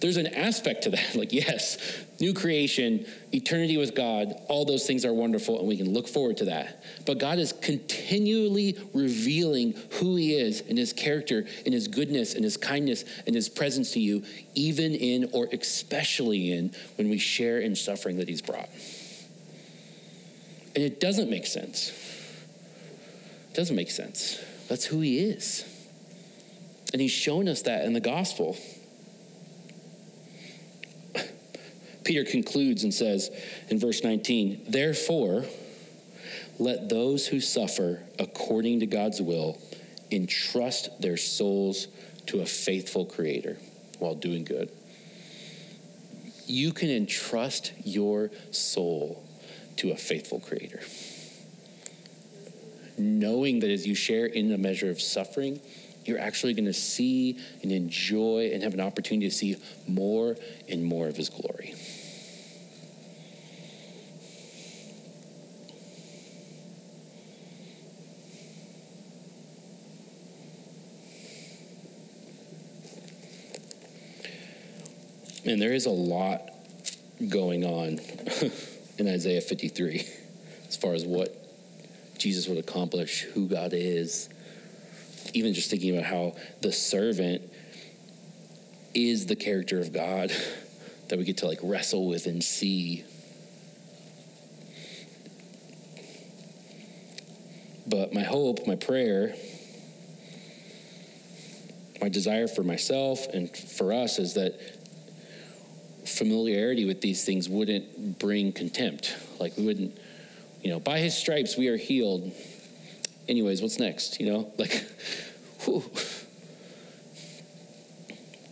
there's 0.00 0.16
an 0.16 0.28
aspect 0.28 0.82
to 0.82 0.90
that. 0.90 0.98
Like, 1.18 1.32
yes, 1.32 1.78
new 2.20 2.32
creation, 2.32 3.04
eternity 3.32 3.76
with 3.76 3.96
God, 3.96 4.34
all 4.48 4.64
those 4.64 4.86
things 4.86 5.04
are 5.04 5.12
wonderful, 5.12 5.58
and 5.58 5.66
we 5.66 5.76
can 5.76 5.92
look 5.92 6.06
forward 6.06 6.36
to 6.36 6.44
that. 6.44 6.84
But 7.06 7.18
God 7.18 7.38
is 7.38 7.52
continually 7.52 8.76
revealing 8.94 9.74
who 9.94 10.14
He 10.14 10.34
is 10.34 10.62
and 10.68 10.78
His 10.78 10.92
character 10.92 11.46
and 11.64 11.74
His 11.74 11.88
goodness 11.88 12.34
and 12.34 12.44
His 12.44 12.56
kindness 12.56 13.04
and 13.26 13.34
His 13.34 13.48
presence 13.48 13.92
to 13.92 14.00
you, 14.00 14.22
even 14.54 14.94
in 14.94 15.30
or 15.32 15.48
especially 15.52 16.52
in 16.52 16.72
when 16.96 17.08
we 17.08 17.18
share 17.18 17.58
in 17.58 17.74
suffering 17.74 18.18
that 18.18 18.28
He's 18.28 18.42
brought. 18.42 18.68
And 20.76 20.84
it 20.84 21.00
doesn't 21.00 21.28
make 21.28 21.46
sense. 21.46 21.90
It 23.50 23.56
doesn't 23.56 23.74
make 23.74 23.90
sense. 23.90 24.38
That's 24.68 24.84
who 24.84 25.00
He 25.00 25.18
is. 25.18 25.64
And 26.92 27.02
He's 27.02 27.10
shown 27.10 27.48
us 27.48 27.62
that 27.62 27.84
in 27.86 27.92
the 27.92 28.00
gospel. 28.00 28.56
Peter 32.08 32.24
concludes 32.24 32.84
and 32.84 32.94
says 32.94 33.30
in 33.68 33.78
verse 33.78 34.02
19, 34.02 34.62
Therefore, 34.66 35.44
let 36.58 36.88
those 36.88 37.26
who 37.26 37.38
suffer 37.38 38.00
according 38.18 38.80
to 38.80 38.86
God's 38.86 39.20
will 39.20 39.60
entrust 40.10 41.02
their 41.02 41.18
souls 41.18 41.86
to 42.24 42.40
a 42.40 42.46
faithful 42.46 43.04
Creator 43.04 43.58
while 43.98 44.14
doing 44.14 44.44
good. 44.44 44.72
You 46.46 46.72
can 46.72 46.88
entrust 46.88 47.74
your 47.84 48.30
soul 48.52 49.22
to 49.76 49.90
a 49.90 49.96
faithful 49.96 50.40
Creator. 50.40 50.80
Knowing 52.96 53.60
that 53.60 53.70
as 53.70 53.86
you 53.86 53.94
share 53.94 54.24
in 54.24 54.50
a 54.50 54.56
measure 54.56 54.88
of 54.88 54.98
suffering, 54.98 55.60
you're 56.06 56.18
actually 56.18 56.54
going 56.54 56.64
to 56.64 56.72
see 56.72 57.38
and 57.62 57.70
enjoy 57.70 58.50
and 58.54 58.62
have 58.62 58.72
an 58.72 58.80
opportunity 58.80 59.28
to 59.28 59.34
see 59.34 59.56
more 59.86 60.36
and 60.70 60.82
more 60.82 61.06
of 61.06 61.18
his 61.18 61.28
glory. 61.28 61.74
And 75.48 75.62
there 75.62 75.72
is 75.72 75.86
a 75.86 75.90
lot 75.90 76.42
going 77.26 77.64
on 77.64 78.00
in 78.98 79.08
Isaiah 79.08 79.40
53 79.40 80.06
as 80.68 80.76
far 80.76 80.92
as 80.92 81.06
what 81.06 81.34
Jesus 82.18 82.48
would 82.48 82.58
accomplish, 82.58 83.22
who 83.22 83.48
God 83.48 83.72
is. 83.72 84.28
Even 85.32 85.54
just 85.54 85.70
thinking 85.70 85.96
about 85.96 86.04
how 86.04 86.34
the 86.60 86.70
servant 86.70 87.40
is 88.92 89.24
the 89.24 89.36
character 89.36 89.80
of 89.80 89.90
God 89.90 90.30
that 91.08 91.18
we 91.18 91.24
get 91.24 91.38
to 91.38 91.46
like 91.46 91.60
wrestle 91.62 92.06
with 92.06 92.26
and 92.26 92.44
see. 92.44 93.04
But 97.86 98.12
my 98.12 98.22
hope, 98.22 98.66
my 98.66 98.76
prayer, 98.76 99.34
my 102.02 102.10
desire 102.10 102.48
for 102.48 102.62
myself 102.62 103.26
and 103.32 103.56
for 103.56 103.94
us 103.94 104.18
is 104.18 104.34
that 104.34 104.77
familiarity 106.08 106.84
with 106.84 107.00
these 107.00 107.24
things 107.24 107.48
wouldn't 107.48 108.18
bring 108.18 108.52
contempt. 108.52 109.16
Like 109.38 109.56
we 109.56 109.64
wouldn't, 109.64 109.96
you 110.62 110.70
know, 110.70 110.80
by 110.80 110.98
his 110.98 111.16
stripes 111.16 111.56
we 111.56 111.68
are 111.68 111.76
healed. 111.76 112.32
Anyways, 113.28 113.60
what's 113.62 113.78
next? 113.78 114.20
You 114.20 114.32
know, 114.32 114.52
like, 114.58 114.72
whew. 115.64 115.84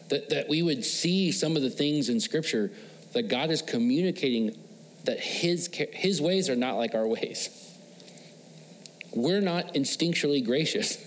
That, 0.09 0.29
that 0.31 0.49
we 0.49 0.63
would 0.63 0.85
see 0.85 1.33
some 1.33 1.57
of 1.57 1.63
the 1.63 1.71
things 1.71 2.09
in 2.09 2.21
Scripture 2.21 2.71
that 3.13 3.29
God 3.29 3.51
is 3.51 3.63
communicating 3.63 4.57
that 5.05 5.19
his, 5.19 5.69
his 5.73 6.21
ways 6.21 6.49
are 6.49 6.57
not 6.57 6.77
like 6.77 6.95
our 6.95 7.07
ways. 7.07 7.49
We're 9.15 9.41
not 9.41 9.75
instinctually 9.75 10.45
gracious. 10.45 10.99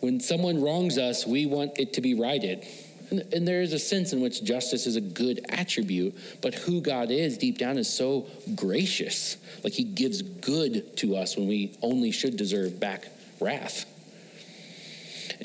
When 0.00 0.20
someone 0.20 0.60
wrongs 0.60 0.98
us, 0.98 1.26
we 1.26 1.46
want 1.46 1.78
it 1.78 1.94
to 1.94 2.00
be 2.00 2.14
righted. 2.14 2.66
And, 3.10 3.24
and, 3.32 3.48
there 3.48 3.62
is 3.62 3.72
a 3.72 3.78
sense 3.78 4.12
in 4.12 4.20
which 4.20 4.44
justice 4.44 4.86
is 4.86 4.96
a 4.96 5.00
good 5.00 5.40
attribute, 5.48 6.14
but 6.42 6.54
who 6.54 6.80
God 6.80 7.10
is 7.10 7.38
deep 7.38 7.58
down 7.58 7.78
is 7.78 7.88
so 7.88 8.26
gracious. 8.54 9.36
Like 9.64 9.72
he 9.72 9.84
gives 9.84 10.22
good 10.22 10.96
to 10.98 11.16
us 11.16 11.36
when 11.36 11.48
we 11.48 11.76
only 11.82 12.10
should 12.10 12.36
deserve 12.36 12.78
back 12.78 13.06
wrath. 13.40 13.86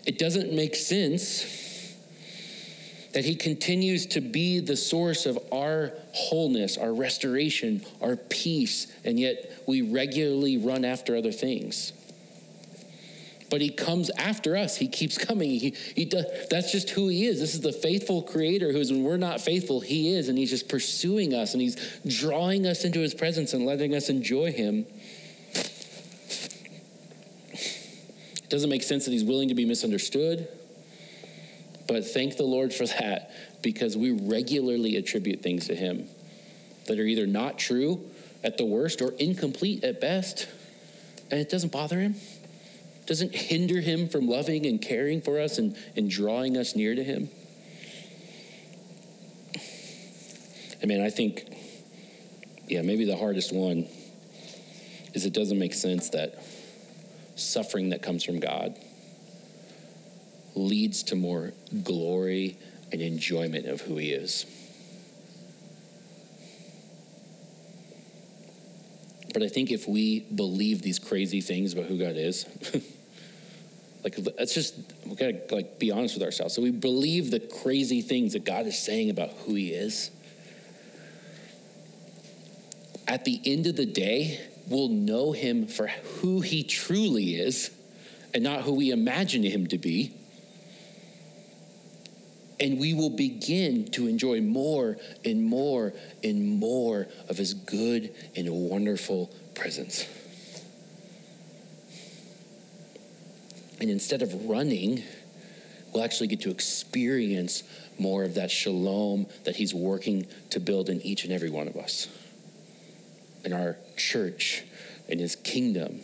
It 0.05 0.17
doesn't 0.17 0.53
make 0.53 0.75
sense 0.75 1.61
that 3.13 3.23
he 3.23 3.35
continues 3.35 4.07
to 4.07 4.21
be 4.21 4.59
the 4.59 4.75
source 4.75 5.25
of 5.25 5.37
our 5.51 5.93
wholeness, 6.13 6.77
our 6.77 6.93
restoration, 6.93 7.85
our 8.01 8.15
peace, 8.15 8.87
and 9.05 9.19
yet 9.19 9.51
we 9.67 9.83
regularly 9.83 10.57
run 10.57 10.83
after 10.83 11.15
other 11.15 11.31
things 11.31 11.93
but 13.49 13.61
he 13.61 13.69
comes 13.69 14.09
after 14.17 14.55
us. 14.55 14.77
He 14.77 14.87
keeps 14.87 15.17
coming. 15.17 15.49
He, 15.49 15.75
he 15.95 16.05
does, 16.05 16.25
that's 16.49 16.71
just 16.71 16.89
who 16.91 17.07
he 17.07 17.25
is. 17.25 17.39
This 17.39 17.53
is 17.53 17.61
the 17.61 17.71
faithful 17.71 18.21
creator 18.23 18.71
who's 18.71 18.91
when 18.91 19.03
we're 19.03 19.17
not 19.17 19.41
faithful, 19.41 19.79
he 19.81 20.13
is, 20.13 20.29
and 20.29 20.37
he's 20.37 20.49
just 20.49 20.69
pursuing 20.69 21.33
us 21.33 21.53
and 21.53 21.61
he's 21.61 21.75
drawing 22.05 22.65
us 22.65 22.83
into 22.83 22.99
his 22.99 23.13
presence 23.13 23.53
and 23.53 23.65
letting 23.65 23.93
us 23.93 24.09
enjoy 24.09 24.51
him. 24.51 24.85
It 27.51 28.49
doesn't 28.49 28.69
make 28.69 28.83
sense 28.83 29.05
that 29.05 29.11
he's 29.11 29.23
willing 29.23 29.49
to 29.49 29.55
be 29.55 29.65
misunderstood, 29.65 30.47
but 31.87 32.05
thank 32.05 32.37
the 32.37 32.43
Lord 32.43 32.73
for 32.73 32.85
that 32.85 33.31
because 33.61 33.97
we 33.97 34.11
regularly 34.11 34.95
attribute 34.97 35.41
things 35.41 35.67
to 35.67 35.75
him 35.75 36.07
that 36.87 36.99
are 36.99 37.03
either 37.03 37.25
not 37.25 37.57
true 37.57 38.03
at 38.43 38.57
the 38.57 38.65
worst 38.65 39.01
or 39.01 39.11
incomplete 39.19 39.83
at 39.83 40.01
best, 40.01 40.47
and 41.31 41.39
it 41.39 41.49
doesn't 41.49 41.71
bother 41.71 41.99
him 41.99 42.15
doesn't 43.05 43.35
hinder 43.35 43.81
him 43.81 44.07
from 44.07 44.27
loving 44.27 44.65
and 44.65 44.81
caring 44.81 45.21
for 45.21 45.39
us 45.39 45.57
and, 45.57 45.75
and 45.95 46.09
drawing 46.09 46.57
us 46.57 46.75
near 46.75 46.95
to 46.95 47.03
him. 47.03 47.29
I 50.81 50.85
mean, 50.85 51.01
I 51.01 51.09
think, 51.09 51.45
yeah, 52.67 52.81
maybe 52.81 53.05
the 53.05 53.15
hardest 53.15 53.53
one 53.53 53.87
is 55.13 55.25
it 55.25 55.33
doesn't 55.33 55.59
make 55.59 55.73
sense 55.73 56.09
that 56.09 56.43
suffering 57.35 57.89
that 57.89 58.01
comes 58.01 58.23
from 58.23 58.39
God 58.39 58.77
leads 60.55 61.03
to 61.03 61.15
more 61.15 61.53
glory 61.83 62.57
and 62.91 63.01
enjoyment 63.01 63.65
of 63.65 63.81
who 63.81 63.97
he 63.97 64.11
is. 64.11 64.45
But 69.33 69.43
I 69.43 69.47
think 69.47 69.71
if 69.71 69.87
we 69.87 70.21
believe 70.21 70.81
these 70.81 70.99
crazy 70.99 71.41
things 71.41 71.73
about 71.73 71.85
who 71.85 71.97
God 71.97 72.15
is, 72.15 72.45
like 74.03 74.15
let's 74.37 74.53
just 74.53 74.75
we 75.05 75.15
gotta 75.15 75.41
like 75.51 75.79
be 75.79 75.91
honest 75.91 76.13
with 76.15 76.23
ourselves. 76.23 76.53
So 76.53 76.61
we 76.61 76.71
believe 76.71 77.31
the 77.31 77.39
crazy 77.39 78.01
things 78.01 78.33
that 78.33 78.45
God 78.45 78.67
is 78.67 78.77
saying 78.77 79.09
about 79.09 79.31
who 79.45 79.55
He 79.55 79.71
is. 79.71 80.11
At 83.07 83.25
the 83.25 83.41
end 83.43 83.67
of 83.67 83.75
the 83.75 83.85
day, 83.85 84.39
we'll 84.67 84.89
know 84.89 85.31
Him 85.31 85.67
for 85.67 85.87
who 85.87 86.41
He 86.41 86.63
truly 86.63 87.35
is, 87.35 87.71
and 88.33 88.43
not 88.43 88.61
who 88.61 88.73
we 88.73 88.91
imagine 88.91 89.43
Him 89.43 89.67
to 89.67 89.77
be 89.77 90.13
and 92.63 92.79
we 92.79 92.93
will 92.93 93.09
begin 93.09 93.83
to 93.91 94.07
enjoy 94.07 94.39
more 94.39 94.97
and 95.25 95.43
more 95.43 95.91
and 96.23 96.59
more 96.59 97.07
of 97.27 97.37
his 97.37 97.53
good 97.53 98.15
and 98.37 98.49
wonderful 98.49 99.29
presence. 99.53 100.07
And 103.81 103.89
instead 103.89 104.21
of 104.21 104.45
running, 104.45 105.03
we'll 105.93 106.05
actually 106.05 106.27
get 106.27 106.39
to 106.43 106.51
experience 106.51 107.63
more 107.99 108.23
of 108.23 108.35
that 108.35 108.49
shalom 108.49 109.27
that 109.43 109.57
he's 109.57 109.73
working 109.73 110.25
to 110.51 110.61
build 110.61 110.87
in 110.87 111.01
each 111.01 111.25
and 111.25 111.33
every 111.33 111.49
one 111.49 111.67
of 111.67 111.75
us, 111.75 112.07
in 113.43 113.51
our 113.51 113.75
church, 113.97 114.63
in 115.09 115.19
his 115.19 115.35
kingdom. 115.35 115.99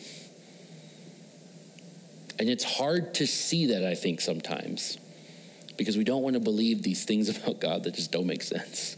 And 2.37 2.49
it's 2.49 2.65
hard 2.65 3.13
to 3.13 3.25
see 3.25 3.67
that, 3.67 3.85
I 3.85 3.95
think, 3.95 4.19
sometimes 4.19 4.97
because 5.79 5.95
we 5.95 6.03
don't 6.03 6.21
want 6.21 6.33
to 6.33 6.41
believe 6.41 6.83
these 6.83 7.05
things 7.05 7.29
about 7.35 7.61
God 7.61 7.85
that 7.85 7.95
just 7.95 8.11
don't 8.11 8.27
make 8.27 8.43
sense. 8.43 8.97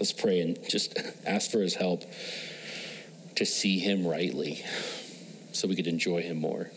Let's 0.00 0.12
pray 0.12 0.40
and 0.40 0.58
just 0.68 0.98
ask 1.26 1.50
for 1.50 1.60
his 1.60 1.76
help 1.76 2.02
to 3.36 3.46
see 3.46 3.78
him 3.78 4.04
rightly 4.04 4.64
so 5.52 5.68
we 5.68 5.76
could 5.76 5.86
enjoy 5.86 6.22
him 6.22 6.38
more. 6.38 6.70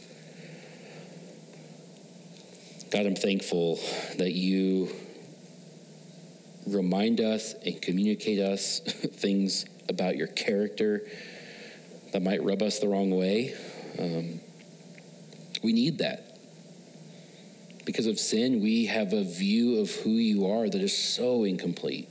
God, 2.91 3.07
I'm 3.07 3.15
thankful 3.15 3.79
that 4.17 4.33
you 4.33 4.89
remind 6.67 7.19
us 7.19 7.55
and 7.65 7.81
communicate 7.81 8.39
us 8.39 8.79
things 8.85 9.65
about 9.89 10.17
your 10.17 10.27
character 10.27 11.07
that 12.13 12.21
might 12.21 12.43
rub 12.43 12.61
us 12.61 12.77
the 12.77 12.87
wrong 12.87 13.09
way. 13.09 13.55
Um, 13.99 14.39
we 15.63 15.73
need 15.73 15.99
that. 15.99 16.37
Because 17.85 18.05
of 18.05 18.19
sin, 18.19 18.61
we 18.61 18.85
have 18.87 19.13
a 19.13 19.23
view 19.23 19.79
of 19.79 19.91
who 19.91 20.11
you 20.11 20.47
are 20.47 20.69
that 20.69 20.81
is 20.81 20.95
so 20.95 21.43
incomplete. 21.45 22.09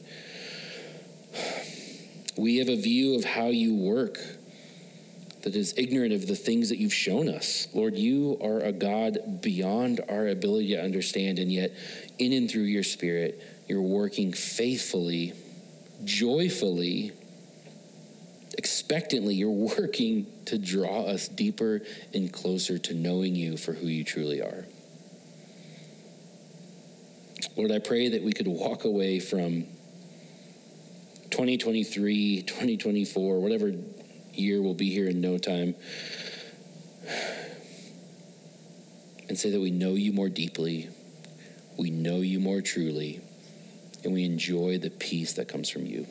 We 2.36 2.58
have 2.58 2.68
a 2.68 2.76
view 2.76 3.14
of 3.14 3.24
how 3.24 3.46
you 3.46 3.74
work 3.74 4.18
that 5.42 5.54
is 5.54 5.74
ignorant 5.76 6.12
of 6.12 6.26
the 6.26 6.34
things 6.34 6.70
that 6.70 6.78
you've 6.78 6.92
shown 6.92 7.28
us. 7.28 7.68
Lord, 7.72 7.96
you 7.96 8.36
are 8.42 8.60
a 8.60 8.72
God 8.72 9.40
beyond 9.42 10.00
our 10.08 10.26
ability 10.26 10.68
to 10.68 10.82
understand, 10.82 11.38
and 11.38 11.52
yet, 11.52 11.72
in 12.18 12.32
and 12.32 12.50
through 12.50 12.62
your 12.62 12.82
Spirit, 12.82 13.40
you're 13.68 13.80
working 13.80 14.32
faithfully, 14.32 15.34
joyfully 16.04 17.12
expectantly, 18.56 19.34
you're 19.34 19.50
working 19.78 20.26
to 20.46 20.58
draw 20.58 21.02
us 21.02 21.28
deeper 21.28 21.82
and 22.14 22.32
closer 22.32 22.78
to 22.78 22.94
knowing 22.94 23.34
you 23.34 23.56
for 23.56 23.72
who 23.72 23.86
you 23.86 24.04
truly 24.04 24.40
are. 24.40 24.66
Lord, 27.56 27.70
I 27.70 27.78
pray 27.78 28.08
that 28.10 28.22
we 28.22 28.32
could 28.32 28.46
walk 28.46 28.84
away 28.84 29.18
from 29.18 29.64
2023, 31.30 32.42
2024, 32.42 33.40
whatever 33.40 33.72
year 34.34 34.60
we'll 34.60 34.74
be 34.74 34.90
here 34.90 35.08
in 35.08 35.20
no 35.20 35.38
time, 35.38 35.74
and 39.28 39.38
say 39.38 39.50
that 39.50 39.60
we 39.60 39.70
know 39.70 39.94
you 39.94 40.12
more 40.12 40.28
deeply, 40.28 40.90
we 41.78 41.90
know 41.90 42.16
you 42.16 42.40
more 42.40 42.60
truly, 42.60 43.20
and 44.04 44.12
we 44.12 44.24
enjoy 44.24 44.78
the 44.78 44.90
peace 44.90 45.32
that 45.34 45.48
comes 45.48 45.70
from 45.70 45.86
you 45.86 46.06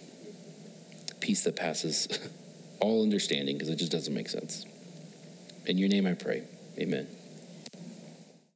peace 1.26 1.44
that 1.44 1.56
passes 1.56 2.08
all 2.80 3.02
understanding 3.02 3.58
because 3.58 3.70
it 3.70 3.78
just 3.78 3.92
doesn't 3.92 4.14
make 4.14 4.30
sense. 4.30 4.64
In 5.66 5.80
your 5.80 5.90
name 5.90 6.06
I 6.06 6.14
pray. 6.14 6.44
Amen. 6.78 7.08